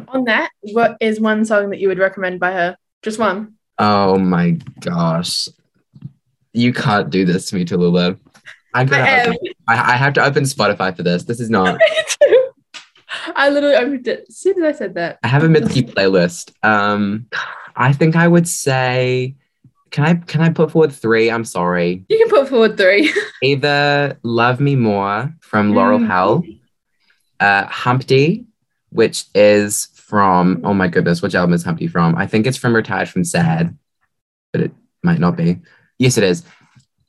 On 0.08 0.24
that, 0.24 0.50
what 0.60 0.96
is 1.00 1.18
one 1.20 1.44
song 1.46 1.70
that 1.70 1.78
you 1.78 1.88
would 1.88 1.98
recommend 1.98 2.40
by 2.40 2.52
her? 2.52 2.76
Just 3.02 3.18
one. 3.18 3.54
Oh 3.78 4.18
my 4.18 4.58
gosh. 4.80 5.48
You 6.58 6.72
can't 6.72 7.08
do 7.08 7.24
this 7.24 7.48
to 7.50 7.54
me, 7.54 7.64
Tallulah. 7.64 8.18
I, 8.74 8.80
I 8.80 8.84
gotta 8.84 9.02
am. 9.10 9.28
open- 9.30 9.52
I, 9.68 9.96
have 9.96 10.12
to 10.14 10.24
open 10.24 10.42
Spotify 10.42 10.94
for 10.96 11.04
this. 11.04 11.22
This 11.22 11.38
is 11.38 11.50
not. 11.50 11.80
I 13.36 13.48
literally 13.50 13.76
opened 13.76 14.08
it 14.08 14.26
as 14.28 14.36
soon 14.36 14.62
as 14.62 14.74
I 14.74 14.76
said 14.76 14.94
that. 14.94 15.18
I 15.22 15.28
have 15.28 15.44
a 15.44 15.46
Mitski 15.46 15.88
playlist. 15.88 16.52
Um, 16.64 17.26
I 17.76 17.92
think 17.92 18.16
I 18.16 18.26
would 18.26 18.48
say, 18.48 19.36
can 19.92 20.04
I 20.04 20.14
can 20.14 20.40
I 20.40 20.50
put 20.50 20.72
forward 20.72 20.92
three? 20.92 21.30
I'm 21.30 21.44
sorry. 21.44 22.04
You 22.08 22.18
can 22.18 22.28
put 22.28 22.48
forward 22.48 22.76
three. 22.76 23.12
Either 23.42 24.18
"Love 24.24 24.58
Me 24.58 24.74
More" 24.74 25.32
from 25.40 25.74
Laurel 25.74 26.00
Mm. 26.00 26.06
Hell, 26.08 26.44
uh, 27.38 27.66
"Humpty," 27.66 28.46
which 28.90 29.26
is 29.34 29.86
from 29.94 30.60
oh 30.64 30.74
my 30.74 30.88
goodness, 30.88 31.22
which 31.22 31.36
album 31.36 31.54
is 31.54 31.62
Humpty 31.62 31.86
from? 31.86 32.16
I 32.16 32.26
think 32.26 32.46
it's 32.48 32.58
from 32.58 32.74
Retired 32.74 33.08
from 33.08 33.22
Sad, 33.22 33.78
but 34.52 34.62
it 34.62 34.72
might 35.04 35.20
not 35.20 35.36
be. 35.36 35.58
Yes, 35.98 36.16
it 36.16 36.24
is. 36.24 36.44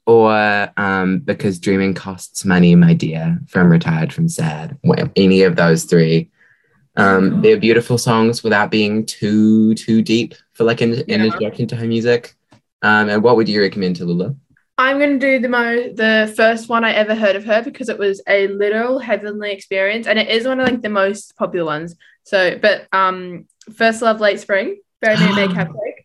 Or 0.06 0.72
um, 0.78 1.20
because 1.20 1.60
dreaming 1.60 1.94
costs 1.94 2.44
money, 2.44 2.76
my 2.76 2.94
dear, 2.94 3.40
from 3.48 3.70
Retired 3.72 4.12
from 4.12 4.28
Sad. 4.28 4.78
Any 5.16 5.44
of 5.44 5.56
those 5.56 5.84
three. 5.86 6.32
Um, 6.98 7.42
they're 7.42 7.60
beautiful 7.60 7.98
songs 7.98 8.44
without 8.44 8.72
being 8.72 9.06
too 9.06 9.74
too 9.76 10.02
deep 10.02 10.34
for 10.54 10.64
like 10.64 10.82
an, 10.82 10.94
an 10.94 11.06
Yeah. 11.08 11.24
introduction 11.26 11.68
to 11.68 11.76
her 11.76 11.86
music. 11.86 12.36
Um, 12.82 13.10
and 13.10 13.24
what 13.24 13.36
would 13.36 13.48
you 13.48 13.62
recommend 13.62 13.98
to 13.98 14.06
Lula? 14.06 14.36
I'm 14.78 14.98
gonna 14.98 15.20
do 15.20 15.40
the 15.40 15.50
mo 15.50 15.94
the 15.94 16.34
first 16.36 16.70
one 16.70 16.84
I 16.84 16.94
ever 16.94 17.14
heard 17.14 17.36
of 17.36 17.46
her 17.46 17.62
because 17.62 17.90
it 17.90 18.00
was 18.00 18.22
a 18.28 18.48
literal 18.48 18.98
heavenly 18.98 19.52
experience 19.52 20.08
and 20.08 20.18
it 20.18 20.30
is 20.30 20.48
one 20.48 20.60
of 20.60 20.68
like 20.68 20.82
the 20.82 20.90
most 20.90 21.36
popular 21.36 21.66
ones. 21.66 21.96
So, 22.24 22.58
but 22.58 22.88
um, 22.92 23.46
first 23.76 24.02
love, 24.02 24.20
late 24.20 24.40
spring, 24.40 24.78
very 25.02 25.18
new 25.18 25.36
makeup 25.36 25.68
cake. 25.68 25.99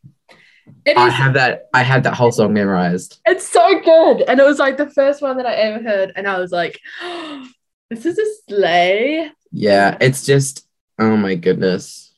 It 0.85 0.97
I 0.97 1.09
is. 1.09 1.14
have 1.14 1.35
that. 1.35 1.68
I 1.75 1.83
had 1.83 2.04
that 2.04 2.14
whole 2.14 2.33
song 2.33 2.52
memorized. 2.52 3.21
It's 3.26 3.49
so 3.49 3.80
good, 3.80 4.23
and 4.23 4.40
it 4.40 4.44
was 4.44 4.59
like 4.59 4.76
the 4.76 4.88
first 4.88 5.23
one 5.23 5.37
that 5.37 5.47
I 5.47 5.54
ever 5.54 5.83
heard, 5.83 6.12
and 6.16 6.26
I 6.26 6.38
was 6.38 6.52
like, 6.52 6.80
"This 7.90 8.06
is 8.06 8.18
a 8.18 8.26
sleigh." 8.49 9.30
Yeah, 9.52 9.97
it's 10.00 10.25
just 10.25 10.66
oh 10.99 11.16
my 11.16 11.35
goodness. 11.35 12.12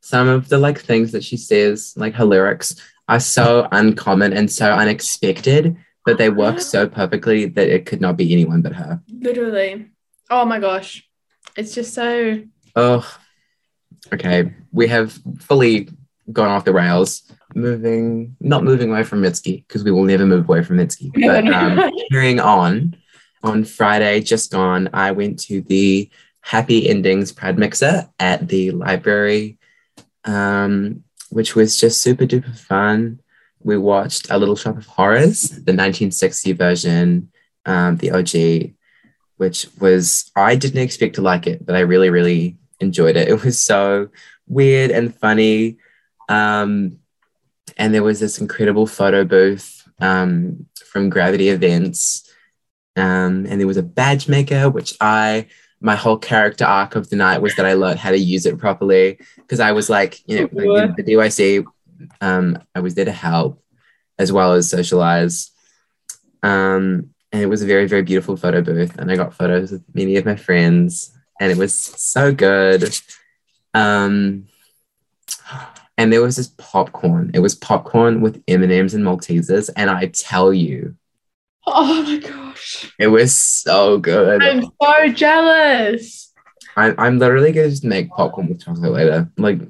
Some 0.00 0.28
of 0.28 0.48
the 0.48 0.58
like 0.58 0.78
things 0.80 1.12
that 1.12 1.24
she 1.24 1.36
says, 1.36 1.94
like 1.96 2.14
her 2.14 2.24
lyrics, 2.24 2.76
are 3.08 3.20
so 3.20 3.68
uncommon 3.72 4.32
and 4.32 4.50
so 4.50 4.72
unexpected, 4.72 5.76
but 6.04 6.18
they 6.18 6.30
work 6.30 6.60
so 6.60 6.88
perfectly 7.00 7.46
that 7.46 7.68
it 7.68 7.86
could 7.86 8.00
not 8.00 8.16
be 8.16 8.32
anyone 8.32 8.62
but 8.62 8.72
her. 8.74 9.00
Literally. 9.08 9.90
Oh 10.30 10.44
my 10.44 10.58
gosh, 10.58 11.08
it's 11.56 11.74
just 11.74 11.94
so. 11.94 12.42
Oh, 12.76 13.18
okay. 14.12 14.52
We 14.72 14.88
have 14.88 15.18
fully 15.38 15.88
gone 16.32 16.48
off 16.48 16.64
the 16.64 16.72
rails. 16.72 17.22
Moving, 17.54 18.36
not 18.40 18.64
moving 18.64 18.90
away 18.90 19.04
from 19.04 19.22
Mitski 19.22 19.66
because 19.66 19.84
we 19.84 19.90
will 19.90 20.04
never 20.04 20.26
move 20.26 20.48
away 20.48 20.64
from 20.64 20.78
Mitski. 20.78 21.10
But 21.14 21.46
um, 21.52 21.90
carrying 22.10 22.40
on, 22.40 22.96
on 23.42 23.64
Friday, 23.64 24.20
just 24.20 24.50
gone, 24.50 24.88
I 24.92 25.12
went 25.12 25.38
to 25.40 25.60
the 25.60 26.10
Happy 26.40 26.88
Endings 26.88 27.32
Pride 27.32 27.58
Mixer 27.58 28.08
at 28.18 28.48
the 28.48 28.70
library, 28.72 29.58
um, 30.24 31.04
which 31.30 31.54
was 31.54 31.80
just 31.80 32.02
super 32.02 32.26
duper 32.26 32.58
fun. 32.58 33.20
We 33.60 33.78
watched 33.78 34.30
A 34.30 34.38
Little 34.38 34.56
Shop 34.56 34.76
of 34.76 34.86
Horrors, 34.86 35.48
the 35.48 35.72
1960 35.72 36.52
version, 36.52 37.30
um, 37.64 37.96
the 37.96 38.10
OG, 38.10 38.74
which 39.36 39.66
was, 39.80 40.30
I 40.36 40.56
didn't 40.56 40.82
expect 40.82 41.14
to 41.14 41.22
like 41.22 41.46
it, 41.46 41.64
but 41.64 41.76
I 41.76 41.80
really, 41.80 42.10
really 42.10 42.58
enjoyed 42.80 43.16
it. 43.16 43.28
It 43.28 43.42
was 43.42 43.58
so 43.58 44.08
weird 44.46 44.90
and 44.90 45.14
funny. 45.14 45.78
Um, 46.28 46.98
and 47.76 47.94
there 47.94 48.02
was 48.02 48.20
this 48.20 48.40
incredible 48.40 48.86
photo 48.86 49.24
booth 49.24 49.86
um, 50.00 50.66
from 50.86 51.10
Gravity 51.10 51.48
Events. 51.48 52.30
Um, 52.96 53.46
and 53.46 53.58
there 53.60 53.66
was 53.66 53.76
a 53.76 53.82
badge 53.82 54.28
maker, 54.28 54.70
which 54.70 54.94
I, 55.00 55.48
my 55.80 55.96
whole 55.96 56.18
character 56.18 56.64
arc 56.64 56.94
of 56.94 57.10
the 57.10 57.16
night 57.16 57.42
was 57.42 57.56
that 57.56 57.66
I 57.66 57.74
learned 57.74 57.98
how 57.98 58.10
to 58.10 58.18
use 58.18 58.46
it 58.46 58.58
properly 58.58 59.18
because 59.36 59.60
I 59.60 59.72
was 59.72 59.90
like, 59.90 60.20
you 60.28 60.40
know, 60.40 60.48
like, 60.52 60.96
the 60.96 61.02
DYC, 61.02 61.64
um, 62.20 62.58
I 62.74 62.80
was 62.80 62.94
there 62.94 63.04
to 63.04 63.12
help 63.12 63.62
as 64.18 64.30
well 64.30 64.52
as 64.52 64.70
socialize. 64.70 65.50
Um, 66.42 67.10
and 67.32 67.42
it 67.42 67.46
was 67.46 67.62
a 67.62 67.66
very, 67.66 67.88
very 67.88 68.02
beautiful 68.02 68.36
photo 68.36 68.62
booth. 68.62 68.96
And 68.96 69.10
I 69.10 69.16
got 69.16 69.34
photos 69.34 69.72
with 69.72 69.82
many 69.92 70.16
of 70.16 70.24
my 70.24 70.36
friends, 70.36 71.12
and 71.40 71.50
it 71.50 71.58
was 71.58 71.76
so 71.76 72.32
good. 72.32 72.96
Um, 73.72 74.46
and 75.98 76.12
there 76.12 76.22
was 76.22 76.36
this 76.36 76.48
popcorn. 76.58 77.30
It 77.34 77.38
was 77.40 77.54
popcorn 77.54 78.20
with 78.20 78.42
M&Ms 78.48 78.94
and 78.94 79.04
Maltesers. 79.04 79.70
And 79.76 79.90
I 79.90 80.06
tell 80.06 80.52
you, 80.52 80.96
Oh 81.66 82.02
my 82.02 82.18
gosh, 82.18 82.92
it 82.98 83.06
was 83.06 83.34
so 83.34 83.98
good. 83.98 84.42
I'm 84.42 84.64
so 84.82 85.08
jealous. 85.12 86.32
I'm, 86.76 86.94
I'm 86.98 87.18
literally 87.18 87.52
going 87.52 87.66
to 87.68 87.70
just 87.70 87.84
make 87.84 88.10
popcorn 88.10 88.48
with 88.48 88.62
chocolate 88.64 88.92
later, 88.92 89.30
like 89.38 89.60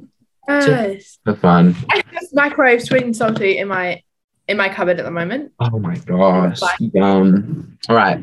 Yes. 0.48 1.18
for 1.24 1.34
fun. 1.36 1.76
I 1.90 2.02
just 2.12 2.34
microwave 2.34 2.82
sweet 2.82 3.04
and 3.04 3.16
salty 3.16 3.58
in 3.58 3.68
my 3.68 4.02
in 4.48 4.56
my 4.58 4.68
cupboard 4.68 4.98
at 4.98 5.04
the 5.04 5.10
moment. 5.10 5.52
Oh 5.60 5.78
my 5.78 5.96
gosh. 5.96 6.60
Yum. 6.80 7.78
All 7.88 7.96
right. 7.96 8.22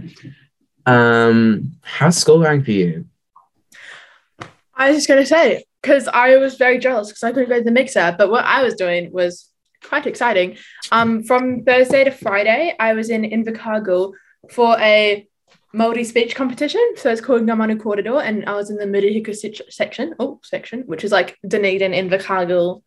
Um, 0.85 1.73
how's 1.81 2.17
school 2.17 2.41
going 2.41 2.63
for 2.63 2.71
you? 2.71 3.05
I 4.75 4.89
was 4.89 4.97
just 4.97 5.07
gonna 5.07 5.25
say 5.25 5.63
because 5.81 6.07
I 6.07 6.37
was 6.37 6.55
very 6.55 6.77
jealous 6.77 7.09
because 7.09 7.23
I 7.23 7.31
couldn't 7.31 7.49
go 7.49 7.57
to 7.57 7.63
the 7.63 7.71
mixer, 7.71 8.15
but 8.17 8.29
what 8.29 8.45
I 8.45 8.63
was 8.63 8.75
doing 8.75 9.11
was 9.11 9.49
quite 9.83 10.05
exciting. 10.05 10.57
Um, 10.91 11.23
from 11.23 11.63
Thursday 11.63 12.03
to 12.03 12.11
Friday, 12.11 12.75
I 12.79 12.93
was 12.93 13.09
in 13.09 13.23
Invercargill 13.23 14.13
for 14.51 14.79
a 14.79 15.27
multi 15.73 16.03
speech 16.03 16.35
competition. 16.35 16.81
So 16.97 17.09
it's 17.11 17.21
called 17.21 17.43
Ngā 17.43 17.57
Manu 17.57 17.77
Kōrero, 17.77 18.21
and 18.21 18.45
I 18.45 18.55
was 18.55 18.69
in 18.69 18.77
the 18.77 18.85
Murihiku 18.85 19.35
sec- 19.35 19.71
section, 19.71 20.15
oh 20.19 20.39
section, 20.43 20.81
which 20.81 21.03
is 21.03 21.11
like 21.11 21.37
Dunedin, 21.47 21.93
Invercargill, 21.93 22.83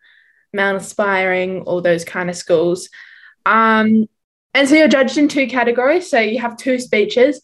Mount 0.53 0.77
Aspiring, 0.77 1.63
all 1.63 1.81
those 1.81 2.05
kind 2.05 2.31
of 2.31 2.37
schools. 2.37 2.89
Um, 3.47 4.09
and 4.53 4.69
so 4.69 4.77
you're 4.77 4.89
judged 4.89 5.19
in 5.19 5.29
two 5.29 5.49
categories. 5.49 6.09
So 6.09 6.21
you 6.21 6.41
have 6.41 6.57
two 6.57 6.79
speeches. 6.79 7.41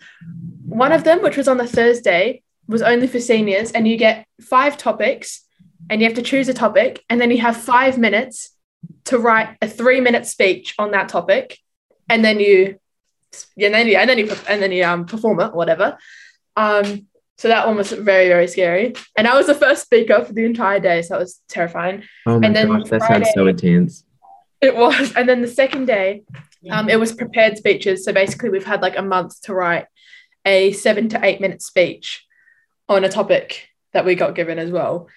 One 0.64 0.92
of 0.92 1.02
them, 1.02 1.22
which 1.22 1.36
was 1.36 1.48
on 1.48 1.56
the 1.56 1.66
Thursday, 1.66 2.42
was 2.70 2.82
only 2.82 3.06
for 3.06 3.20
seniors, 3.20 3.72
and 3.72 3.86
you 3.86 3.96
get 3.96 4.26
five 4.40 4.76
topics, 4.76 5.44
and 5.88 6.00
you 6.00 6.06
have 6.06 6.16
to 6.16 6.22
choose 6.22 6.48
a 6.48 6.54
topic, 6.54 7.04
and 7.10 7.20
then 7.20 7.30
you 7.30 7.38
have 7.38 7.56
five 7.56 7.98
minutes 7.98 8.56
to 9.04 9.18
write 9.18 9.56
a 9.60 9.68
three-minute 9.68 10.24
speech 10.24 10.74
on 10.78 10.92
that 10.92 11.08
topic, 11.08 11.58
and 12.08 12.24
then 12.24 12.38
you, 12.40 12.78
and 13.60 13.74
then 13.74 13.86
you, 13.88 13.96
and 13.96 14.08
then 14.08 14.18
you, 14.18 14.32
and 14.48 14.62
then 14.62 14.72
you 14.72 14.84
um, 14.84 15.04
perform 15.04 15.40
it, 15.40 15.46
or 15.46 15.56
whatever. 15.56 15.98
Um, 16.56 17.06
so 17.38 17.48
that 17.48 17.66
one 17.66 17.76
was 17.76 17.90
very, 17.92 18.28
very 18.28 18.46
scary, 18.46 18.94
and 19.16 19.26
I 19.26 19.34
was 19.34 19.46
the 19.46 19.54
first 19.54 19.82
speaker 19.82 20.24
for 20.24 20.32
the 20.32 20.44
entire 20.44 20.80
day, 20.80 21.02
so 21.02 21.14
that 21.14 21.20
was 21.20 21.40
terrifying. 21.48 22.04
Oh 22.26 22.38
my 22.38 22.46
And 22.46 22.56
then 22.56 22.68
gosh, 22.68 22.88
that 22.90 23.02
sounds 23.02 23.30
so 23.34 23.46
intense. 23.46 24.04
It 24.60 24.76
was. 24.76 25.14
And 25.16 25.28
then 25.28 25.40
the 25.40 25.48
second 25.48 25.86
day, 25.86 26.22
um, 26.70 26.88
it 26.88 27.00
was 27.00 27.12
prepared 27.12 27.56
speeches. 27.56 28.04
So 28.04 28.12
basically, 28.12 28.50
we've 28.50 28.66
had 28.66 28.82
like 28.82 28.98
a 28.98 29.02
month 29.02 29.40
to 29.42 29.54
write 29.54 29.86
a 30.44 30.72
seven 30.72 31.08
to 31.08 31.24
eight 31.24 31.40
minute 31.40 31.62
speech 31.62 32.26
on 32.90 33.04
a 33.04 33.08
topic 33.08 33.68
that 33.92 34.04
we 34.04 34.14
got 34.14 34.34
given 34.34 34.58
as 34.58 34.70
well. 34.70 35.08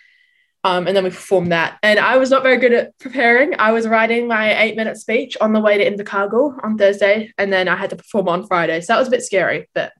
Um, 0.63 0.87
and 0.87 0.95
then 0.95 1.03
we 1.03 1.09
performed 1.09 1.51
that. 1.51 1.77
And 1.83 1.99
I 1.99 2.15
was 2.15 2.29
not 2.29 2.43
very 2.43 2.57
good 2.57 2.71
at 2.71 2.97
preparing. 2.97 3.53
I 3.59 3.73
was 3.73 3.85
writing 3.85 4.27
my 4.27 4.57
eight 4.61 4.77
minute 4.77 4.95
speech 4.95 5.35
on 5.41 5.51
the 5.51 5.59
way 5.59 5.77
to 5.77 5.91
Invercargill 5.91 6.63
on 6.63 6.77
Thursday. 6.77 7.33
And 7.37 7.51
then 7.51 7.67
I 7.67 7.75
had 7.75 7.89
to 7.89 7.97
perform 7.97 8.29
on 8.29 8.47
Friday. 8.47 8.79
So 8.79 8.93
that 8.93 8.99
was 8.99 9.09
a 9.09 9.11
bit 9.11 9.23
scary. 9.23 9.69
But 9.75 9.91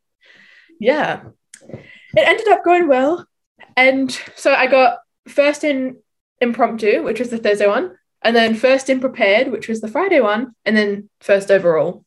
yeah, 0.80 1.24
it 1.70 1.84
ended 2.16 2.48
up 2.48 2.64
going 2.64 2.88
well. 2.88 3.28
And 3.76 4.10
so 4.36 4.54
I 4.54 4.68
got 4.68 5.00
first 5.28 5.66
in 5.66 5.98
impromptu, 6.40 7.04
which 7.04 7.20
was 7.20 7.30
the 7.30 7.38
Thursday 7.38 7.68
one 7.68 7.98
and 8.24 8.36
then 8.36 8.56
first 8.56 8.90
in 8.90 9.00
prepared, 9.00 9.52
which 9.52 9.68
was 9.68 9.82
the 9.82 9.88
Friday 9.88 10.22
one, 10.22 10.56
and 10.66 10.76
then 10.76 11.10
first 11.20 11.52
overall. 11.52 12.06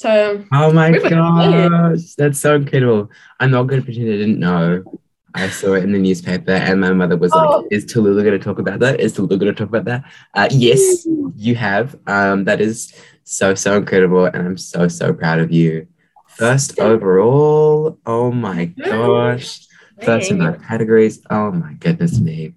So 0.00 0.42
Oh 0.50 0.72
my 0.72 0.92
We 0.92 0.98
gosh, 1.00 2.14
that's 2.16 2.40
so 2.40 2.54
incredible. 2.54 3.10
I'm 3.38 3.50
not 3.50 3.64
going 3.64 3.82
to 3.82 3.84
pretend 3.84 4.08
I 4.08 4.16
didn't 4.16 4.38
know. 4.40 4.82
I 5.34 5.48
saw 5.50 5.74
it 5.74 5.84
in 5.84 5.92
the 5.92 5.98
newspaper, 5.98 6.52
and 6.52 6.80
my 6.80 6.92
mother 6.94 7.18
was 7.18 7.32
Oh. 7.34 7.60
like, 7.60 7.66
"Is 7.70 7.84
Tallulah 7.84 8.24
going 8.24 8.38
to 8.40 8.42
talk 8.42 8.58
about 8.58 8.80
that? 8.80 8.98
Is 8.98 9.12
Tallulah 9.14 9.38
going 9.38 9.52
to 9.54 9.58
talk 9.60 9.68
about 9.68 9.84
that?" 9.84 10.04
Uh, 10.34 10.48
yes, 10.50 11.06
you 11.36 11.54
have. 11.54 11.96
Um, 12.06 12.44
that 12.44 12.62
is 12.62 12.94
so 13.24 13.54
so 13.54 13.76
incredible, 13.76 14.24
and 14.24 14.40
I'm 14.48 14.56
so 14.56 14.88
so 14.88 15.12
proud 15.12 15.38
of 15.38 15.52
you. 15.52 15.86
First 16.28 16.80
overall, 16.80 17.98
oh 18.06 18.32
my 18.32 18.72
gosh! 18.90 19.60
First 20.02 20.30
in 20.30 20.38
both 20.38 20.62
categories. 20.64 21.20
Oh 21.28 21.52
my 21.52 21.74
goodness 21.74 22.18
me. 22.18 22.54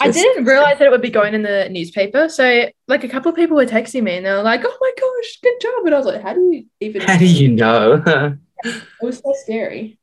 I 0.00 0.10
didn't 0.10 0.44
realize 0.44 0.78
that 0.78 0.86
it 0.86 0.90
would 0.90 1.02
be 1.02 1.10
going 1.10 1.34
in 1.34 1.42
the 1.42 1.68
newspaper. 1.70 2.28
So, 2.28 2.68
like, 2.86 3.04
a 3.04 3.08
couple 3.08 3.30
of 3.30 3.36
people 3.36 3.56
were 3.56 3.66
texting 3.66 4.02
me 4.02 4.16
and 4.16 4.26
they 4.26 4.30
were 4.30 4.42
like, 4.42 4.62
oh 4.64 4.76
my 4.80 4.92
gosh, 4.98 5.38
good 5.42 5.60
job. 5.60 5.86
And 5.86 5.94
I 5.94 5.98
was 5.98 6.06
like, 6.06 6.22
how 6.22 6.34
do 6.34 6.40
you 6.40 6.66
even? 6.80 7.02
How 7.02 7.16
do 7.16 7.26
you 7.26 7.48
know? 7.48 8.36
It 8.64 8.82
was 9.02 9.18
so 9.18 9.34
scary. 9.42 9.98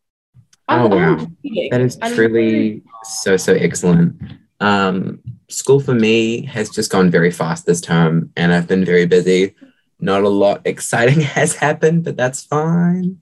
Oh, 0.70 0.88
wow. 0.88 1.28
reading. 1.44 1.70
that 1.72 1.82
is 1.82 1.98
I'm 2.02 2.14
truly 2.14 2.84
so, 3.04 3.36
so 3.36 3.54
excellent. 3.54 4.22
Um, 4.60 5.20
school 5.50 5.80
for 5.80 5.94
me 5.94 6.46
has 6.46 6.70
just 6.70 6.92
gone 6.92 7.10
very 7.10 7.32
fast 7.32 7.66
this 7.66 7.82
term, 7.82 8.32
and 8.38 8.54
I've 8.54 8.68
been 8.68 8.86
very 8.86 9.06
busy. 9.06 9.56
Not 10.00 10.24
a 10.24 10.30
lot 10.30 10.62
exciting 10.66 11.20
has 11.38 11.56
happened, 11.56 12.04
but 12.04 12.16
that's 12.16 12.44
fine. 12.44 13.20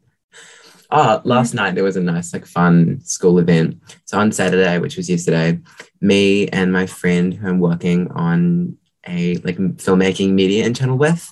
Oh, 0.93 1.21
last 1.23 1.53
night 1.53 1.75
there 1.75 1.83
was 1.85 1.95
a 1.95 2.01
nice, 2.01 2.33
like, 2.33 2.45
fun 2.45 2.99
school 3.03 3.39
event. 3.39 3.79
So 4.05 4.19
on 4.19 4.31
Saturday, 4.31 4.77
which 4.77 4.97
was 4.97 5.09
yesterday, 5.09 5.57
me 6.01 6.47
and 6.49 6.73
my 6.73 6.85
friend 6.85 7.33
who 7.33 7.47
I'm 7.47 7.59
working 7.59 8.11
on 8.11 8.77
a 9.07 9.35
like 9.37 9.57
filmmaking 9.57 10.31
media 10.33 10.65
and 10.65 10.75
channel 10.75 10.97
with, 10.97 11.31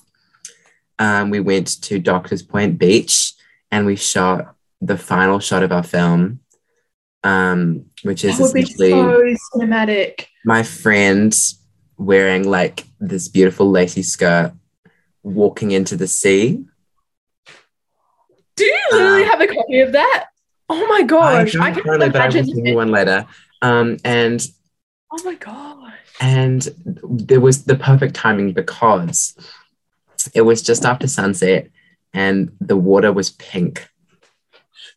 um, 0.98 1.30
we 1.30 1.40
went 1.40 1.82
to 1.84 2.00
Doctors 2.00 2.42
Point 2.42 2.80
Beach 2.80 3.34
and 3.72 3.86
we 3.86 3.96
shot 3.96 4.56
the 4.82 4.98
final 4.98 5.40
shot 5.40 5.62
of 5.64 5.72
our 5.74 5.84
film, 5.84 6.40
um, 7.24 7.86
which 8.04 8.24
is 8.24 8.38
That 8.38 8.44
would 8.44 8.54
be 8.54 8.62
essentially 8.62 9.36
so 9.36 9.60
cinematic. 9.60 10.26
my 10.46 10.64
friend 10.64 11.36
wearing 11.98 12.50
like 12.50 12.86
this 13.02 13.28
beautiful 13.28 13.70
lacy 13.70 14.04
skirt 14.04 14.54
walking 15.22 15.72
into 15.72 15.98
the 15.98 16.08
sea. 16.08 16.64
Do 18.56 18.66
you 18.66 18.78
literally 18.92 19.24
Uh, 19.24 19.29
have 19.40 19.50
a 19.50 19.54
copy 19.54 19.80
of 19.80 19.92
that? 19.94 20.26
Oh 20.70 20.88
my 20.88 21.02
gosh. 21.04 21.56
I, 21.56 21.72
don't 21.72 21.74
can 21.76 21.84
currently, 21.84 22.10
but 22.10 22.22
I 22.22 22.28
will 22.28 22.36
imagine. 22.36 22.66
you 22.66 22.76
one 22.76 22.92
later. 22.92 23.26
Um, 23.62 23.98
and 24.06 24.46
Oh 25.12 25.24
my 25.26 25.34
gosh. 25.36 25.94
and 26.22 26.68
there 27.04 27.40
was 27.42 27.64
the 27.66 27.76
perfect 27.76 28.14
timing 28.16 28.54
because 28.54 29.36
it 30.36 30.42
was 30.42 30.62
just 30.62 30.86
after 30.86 31.08
sunset 31.08 31.70
and 32.14 32.52
the 32.62 32.78
water 32.78 33.12
was 33.12 33.32
pink. 33.32 33.88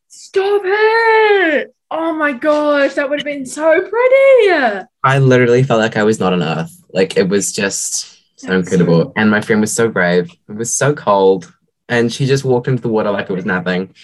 Stop 0.09 0.63
it. 0.65 1.75
Oh 1.91 2.13
my 2.15 2.33
gosh. 2.33 2.95
That 2.95 3.09
would 3.09 3.21
have 3.21 3.25
been 3.27 3.47
so 3.47 3.81
pretty. 3.81 4.87
I 5.05 5.19
literally 5.19 5.63
felt 5.63 5.81
like 5.81 5.97
I 5.97 6.05
was 6.05 6.21
not 6.21 6.33
on 6.33 6.43
Earth. 6.43 6.73
Like 6.93 7.17
it 7.17 7.29
was 7.29 7.53
just 7.53 8.19
so 8.39 8.49
That's 8.49 8.71
incredible. 8.71 9.13
And 9.17 9.31
my 9.31 9.41
friend 9.41 9.61
was 9.61 9.73
so 9.75 9.89
brave. 9.89 10.31
It 10.49 10.53
was 10.53 10.75
so 10.75 10.95
cold. 10.95 11.53
And 11.89 12.13
she 12.13 12.27
just 12.27 12.45
walked 12.45 12.69
into 12.69 12.83
the 12.83 12.89
water 12.89 13.11
like 13.11 13.29
it 13.31 13.35
was 13.35 13.45
nothing. 13.45 13.95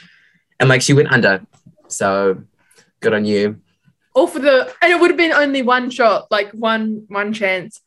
And 0.60 0.68
like 0.68 0.82
she 0.82 0.92
went 0.92 1.12
under. 1.12 1.44
So 1.88 2.42
good 3.00 3.14
on 3.14 3.24
you. 3.24 3.60
All 4.14 4.26
for 4.26 4.38
the 4.40 4.72
and 4.82 4.92
it 4.92 5.00
would 5.00 5.10
have 5.10 5.16
been 5.16 5.32
only 5.32 5.62
one 5.62 5.90
shot, 5.90 6.30
like 6.30 6.50
one 6.52 7.04
one 7.08 7.32
chance. 7.32 7.80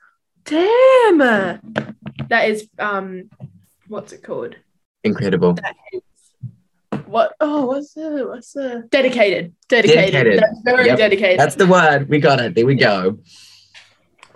Damn. 0.45 1.17
That 2.29 2.49
is 2.49 2.67
um 2.79 3.29
what's 3.87 4.13
it 4.13 4.23
called? 4.23 4.55
Incredible. 5.03 5.57
What 7.05 7.33
oh 7.41 7.65
what's 7.65 7.93
the 7.93 8.25
what's 8.27 8.53
the 8.53 8.87
dedicated. 8.89 9.53
Dedicated. 9.67 10.11
Dedicated. 10.13 10.39
That's 10.39 10.61
very 10.63 10.85
Yep. 10.87 10.97
dedicated. 10.97 11.39
That's 11.39 11.55
the 11.55 11.67
word. 11.67 12.07
We 12.07 12.19
got 12.19 12.39
it. 12.39 12.55
There 12.55 12.65
we 12.65 12.75
go. 12.75 13.19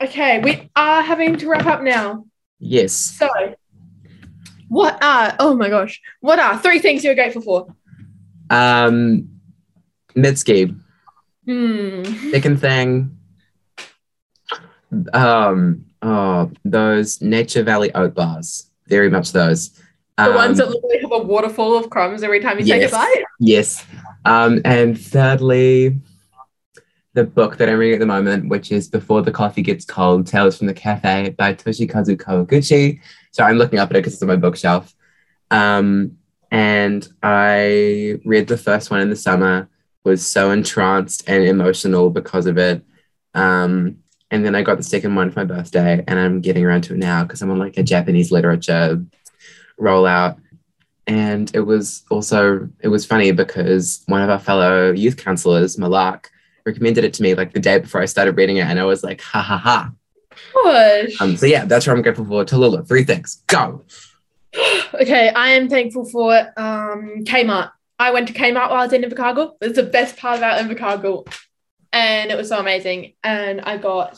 okay, 0.02 0.40
we 0.40 0.70
are 0.76 1.02
having 1.02 1.38
to 1.38 1.48
wrap 1.48 1.66
up 1.66 1.82
now. 1.82 2.26
Yes. 2.60 2.92
So 2.94 3.30
what 4.68 5.02
are 5.02 5.36
oh 5.40 5.56
my 5.56 5.70
gosh. 5.70 6.02
What 6.20 6.40
are 6.40 6.60
three 6.60 6.80
things 6.80 7.04
you're 7.06 7.16
grateful 7.16 7.42
for? 7.42 7.68
Um 8.50 9.30
Mitski. 10.16 10.80
Hmm. 11.46 12.04
Second 12.32 12.60
thing. 12.62 13.18
Um 15.14 15.86
oh 16.02 16.52
those 16.64 17.22
Nature 17.22 17.64
Valley 17.64 17.94
oat 17.94 18.14
bars. 18.14 18.70
Very 18.88 19.10
much 19.10 19.32
those. 19.32 19.70
The 20.18 20.30
Um, 20.30 20.36
ones 20.36 20.58
that 20.60 20.70
literally 20.70 21.00
have 21.02 21.12
a 21.12 21.24
waterfall 21.24 21.78
of 21.78 21.90
crumbs 21.90 22.24
every 22.24 22.40
time 22.40 22.58
you 22.60 22.66
take 22.66 22.88
a 22.88 22.92
bite. 22.92 23.24
Yes. 23.40 23.86
Um, 24.24 24.62
and 24.64 24.98
thirdly, 25.00 26.00
the 27.14 27.26
book 27.26 27.58
that 27.58 27.68
I'm 27.68 27.78
reading 27.78 27.96
at 27.96 28.00
the 28.00 28.06
moment, 28.06 28.48
which 28.48 28.72
is 28.72 28.88
Before 28.88 29.22
the 29.22 29.32
Coffee 29.32 29.62
Gets 29.62 29.84
Cold 29.84 30.26
Tales 30.26 30.58
from 30.58 30.68
the 30.68 30.74
Cafe 30.74 31.32
by 31.32 31.54
Toshikazu 31.54 32.16
Kawaguchi. 32.16 33.02
So 33.32 33.44
I'm 33.44 33.58
looking 33.58 33.78
up 33.80 33.90
at 33.90 33.98
it 33.98 34.00
because 34.00 34.14
it's 34.14 34.22
on 34.22 34.30
my 34.30 34.38
bookshelf. 34.38 34.94
Um, 35.52 36.18
and 36.52 37.08
I 37.24 38.20
read 38.26 38.48
the 38.48 38.58
first 38.58 38.92
one 38.92 39.02
in 39.02 39.10
the 39.10 39.16
summer, 39.16 39.70
was 40.04 40.26
so 40.26 40.52
entranced 40.52 41.28
and 41.28 41.44
emotional 41.44 42.10
because 42.10 42.46
of 42.46 42.58
it. 42.58 42.84
Um, 43.34 43.98
and 44.32 44.46
then 44.46 44.56
I 44.56 44.62
got 44.62 44.78
the 44.78 44.84
second 44.84 45.16
one 45.16 45.32
for 45.32 45.40
my 45.40 45.46
birthday, 45.46 46.04
and 46.08 46.20
I'm 46.20 46.42
getting 46.42 46.66
around 46.66 46.84
to 46.84 46.94
it 46.94 47.00
now 47.00 47.24
because 47.24 47.42
I'm 47.42 47.52
on 47.52 47.60
like 47.60 47.78
a 47.78 47.84
Japanese 47.84 48.32
literature 48.32 49.04
rollout. 49.80 50.40
And 51.08 51.54
it 51.54 51.62
was 51.62 52.04
also 52.10 52.68
it 52.80 52.88
was 52.88 53.06
funny 53.06 53.32
because 53.32 54.04
one 54.08 54.22
of 54.22 54.30
our 54.30 54.40
fellow 54.40 54.92
youth 54.92 55.18
counselors 55.18 55.78
malak 55.78 56.32
recommended 56.66 57.04
it 57.04 57.14
to 57.14 57.22
me 57.22 57.36
like 57.36 57.54
the 57.54 57.60
day 57.60 57.78
before 57.78 58.02
i 58.02 58.06
started 58.06 58.36
reading 58.36 58.58
it 58.58 58.66
and 58.66 58.80
i 58.80 58.84
was 58.84 59.04
like 59.04 59.22
ha 59.22 59.40
ha 59.40 59.58
ha. 59.58 59.92
Um, 61.20 61.38
so 61.38 61.46
yeah 61.46 61.66
that's 61.66 61.86
what 61.86 61.96
i'm 61.96 62.02
grateful 62.02 62.26
for. 62.26 62.44
Tallulah 62.44 62.88
three 62.88 63.04
things 63.04 63.44
go 63.48 63.84
Okay, 64.94 65.30
I 65.30 65.50
am 65.50 65.68
thankful 65.68 66.06
for 66.06 66.32
um 66.58 67.24
Kmart. 67.26 67.72
I 68.00 68.12
went 68.12 68.28
to 68.30 68.34
Kmart 68.34 68.70
while 68.70 68.82
I 68.82 68.86
was 68.86 68.94
in 68.94 69.02
Invercargill. 69.04 69.54
It's 69.62 69.76
the 69.76 69.84
best 69.84 70.16
part 70.18 70.38
about 70.38 70.64
Invercargill. 70.64 71.28
And 71.92 72.32
it 72.32 72.38
was 72.38 72.50
so 72.50 72.60
amazing. 72.60 73.14
And 73.24 73.62
I 73.62 73.78
got 73.78 74.18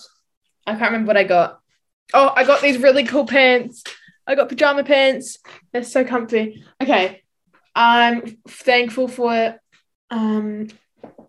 I 0.65 0.71
can't 0.73 0.91
remember 0.91 1.08
what 1.08 1.17
I 1.17 1.23
got. 1.23 1.60
Oh, 2.13 2.32
I 2.36 2.43
got 2.43 2.62
these 2.62 2.78
really 2.78 3.06
cool 3.06 3.26
pants. 3.26 3.84
I 4.28 4.36
got 4.36 4.50
pajama 4.50 4.84
pants. 4.84 5.39
They're 5.71 5.84
so 5.84 6.04
comfy. 6.04 6.63
Okay. 6.82 7.23
I'm 7.76 8.38
thankful 8.47 9.08
for 9.08 9.60
um 10.12 10.67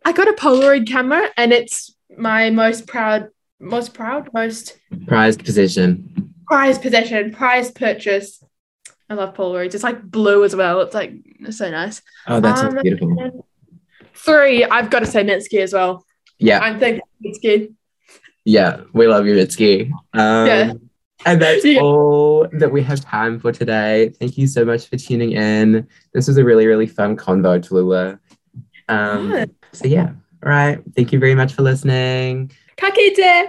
I 0.05 0.13
got 0.13 0.29
a 0.29 0.33
Polaroid 0.33 0.87
camera 0.87 1.29
and 1.37 1.53
it's 1.53 1.95
my 2.17 2.51
most 2.51 2.87
proud 2.87 3.29
most 3.61 3.95
proud 3.95 4.31
most 4.33 4.79
prized 5.07 5.45
possession 5.45 6.29
prized 6.49 6.83
possession, 6.83 7.33
prized 7.33 7.75
purchase. 7.75 8.43
I 9.11 9.15
love 9.15 9.35
Polaroids. 9.35 9.75
It's 9.75 9.83
like 9.85 10.03
blue 10.03 10.45
as 10.45 10.55
well. 10.55 10.81
It's 10.83 10.95
like 10.95 11.13
it's 11.41 11.59
so 11.59 11.71
nice. 11.71 12.03
oh 12.27 12.41
that's 12.41 12.61
Um, 12.63 12.79
beautiful 12.83 13.45
Three, 14.15 14.65
I've 14.65 14.91
got 14.91 15.01
to 15.01 15.07
say 15.07 15.23
Mitski 15.25 15.61
as 15.61 15.73
well. 15.73 16.05
yeah 16.39 16.59
I'm 16.61 16.79
for 16.79 16.99
Mitski. 17.25 17.73
yeah 18.45 18.81
we 18.93 19.07
love 19.07 19.27
you 19.27 19.35
mitski 19.35 19.91
um, 20.15 20.47
Yeah. 20.47 20.73
and 21.27 21.43
that's 21.43 21.65
all 21.81 22.47
that 22.53 22.71
we 22.73 22.83
have 22.83 23.01
time 23.01 23.39
for 23.41 23.51
today 23.53 24.11
thank 24.21 24.39
you 24.39 24.47
so 24.47 24.65
much 24.65 24.87
for 24.89 24.97
tuning 24.97 25.33
in 25.33 25.87
this 26.15 26.29
was 26.29 26.37
a 26.39 26.45
really 26.45 26.67
really 26.67 26.87
fun 26.87 27.17
convo 27.17 27.59
tallulah 27.65 28.19
um, 28.89 29.47
so 29.73 29.87
yeah 29.87 30.11
all 30.45 30.51
right 30.51 30.79
thank 30.97 31.13
you 31.13 31.19
very 31.19 31.35
much 31.35 31.53
for 31.55 31.63
listening 31.63 32.51
Kakite. 32.77 33.49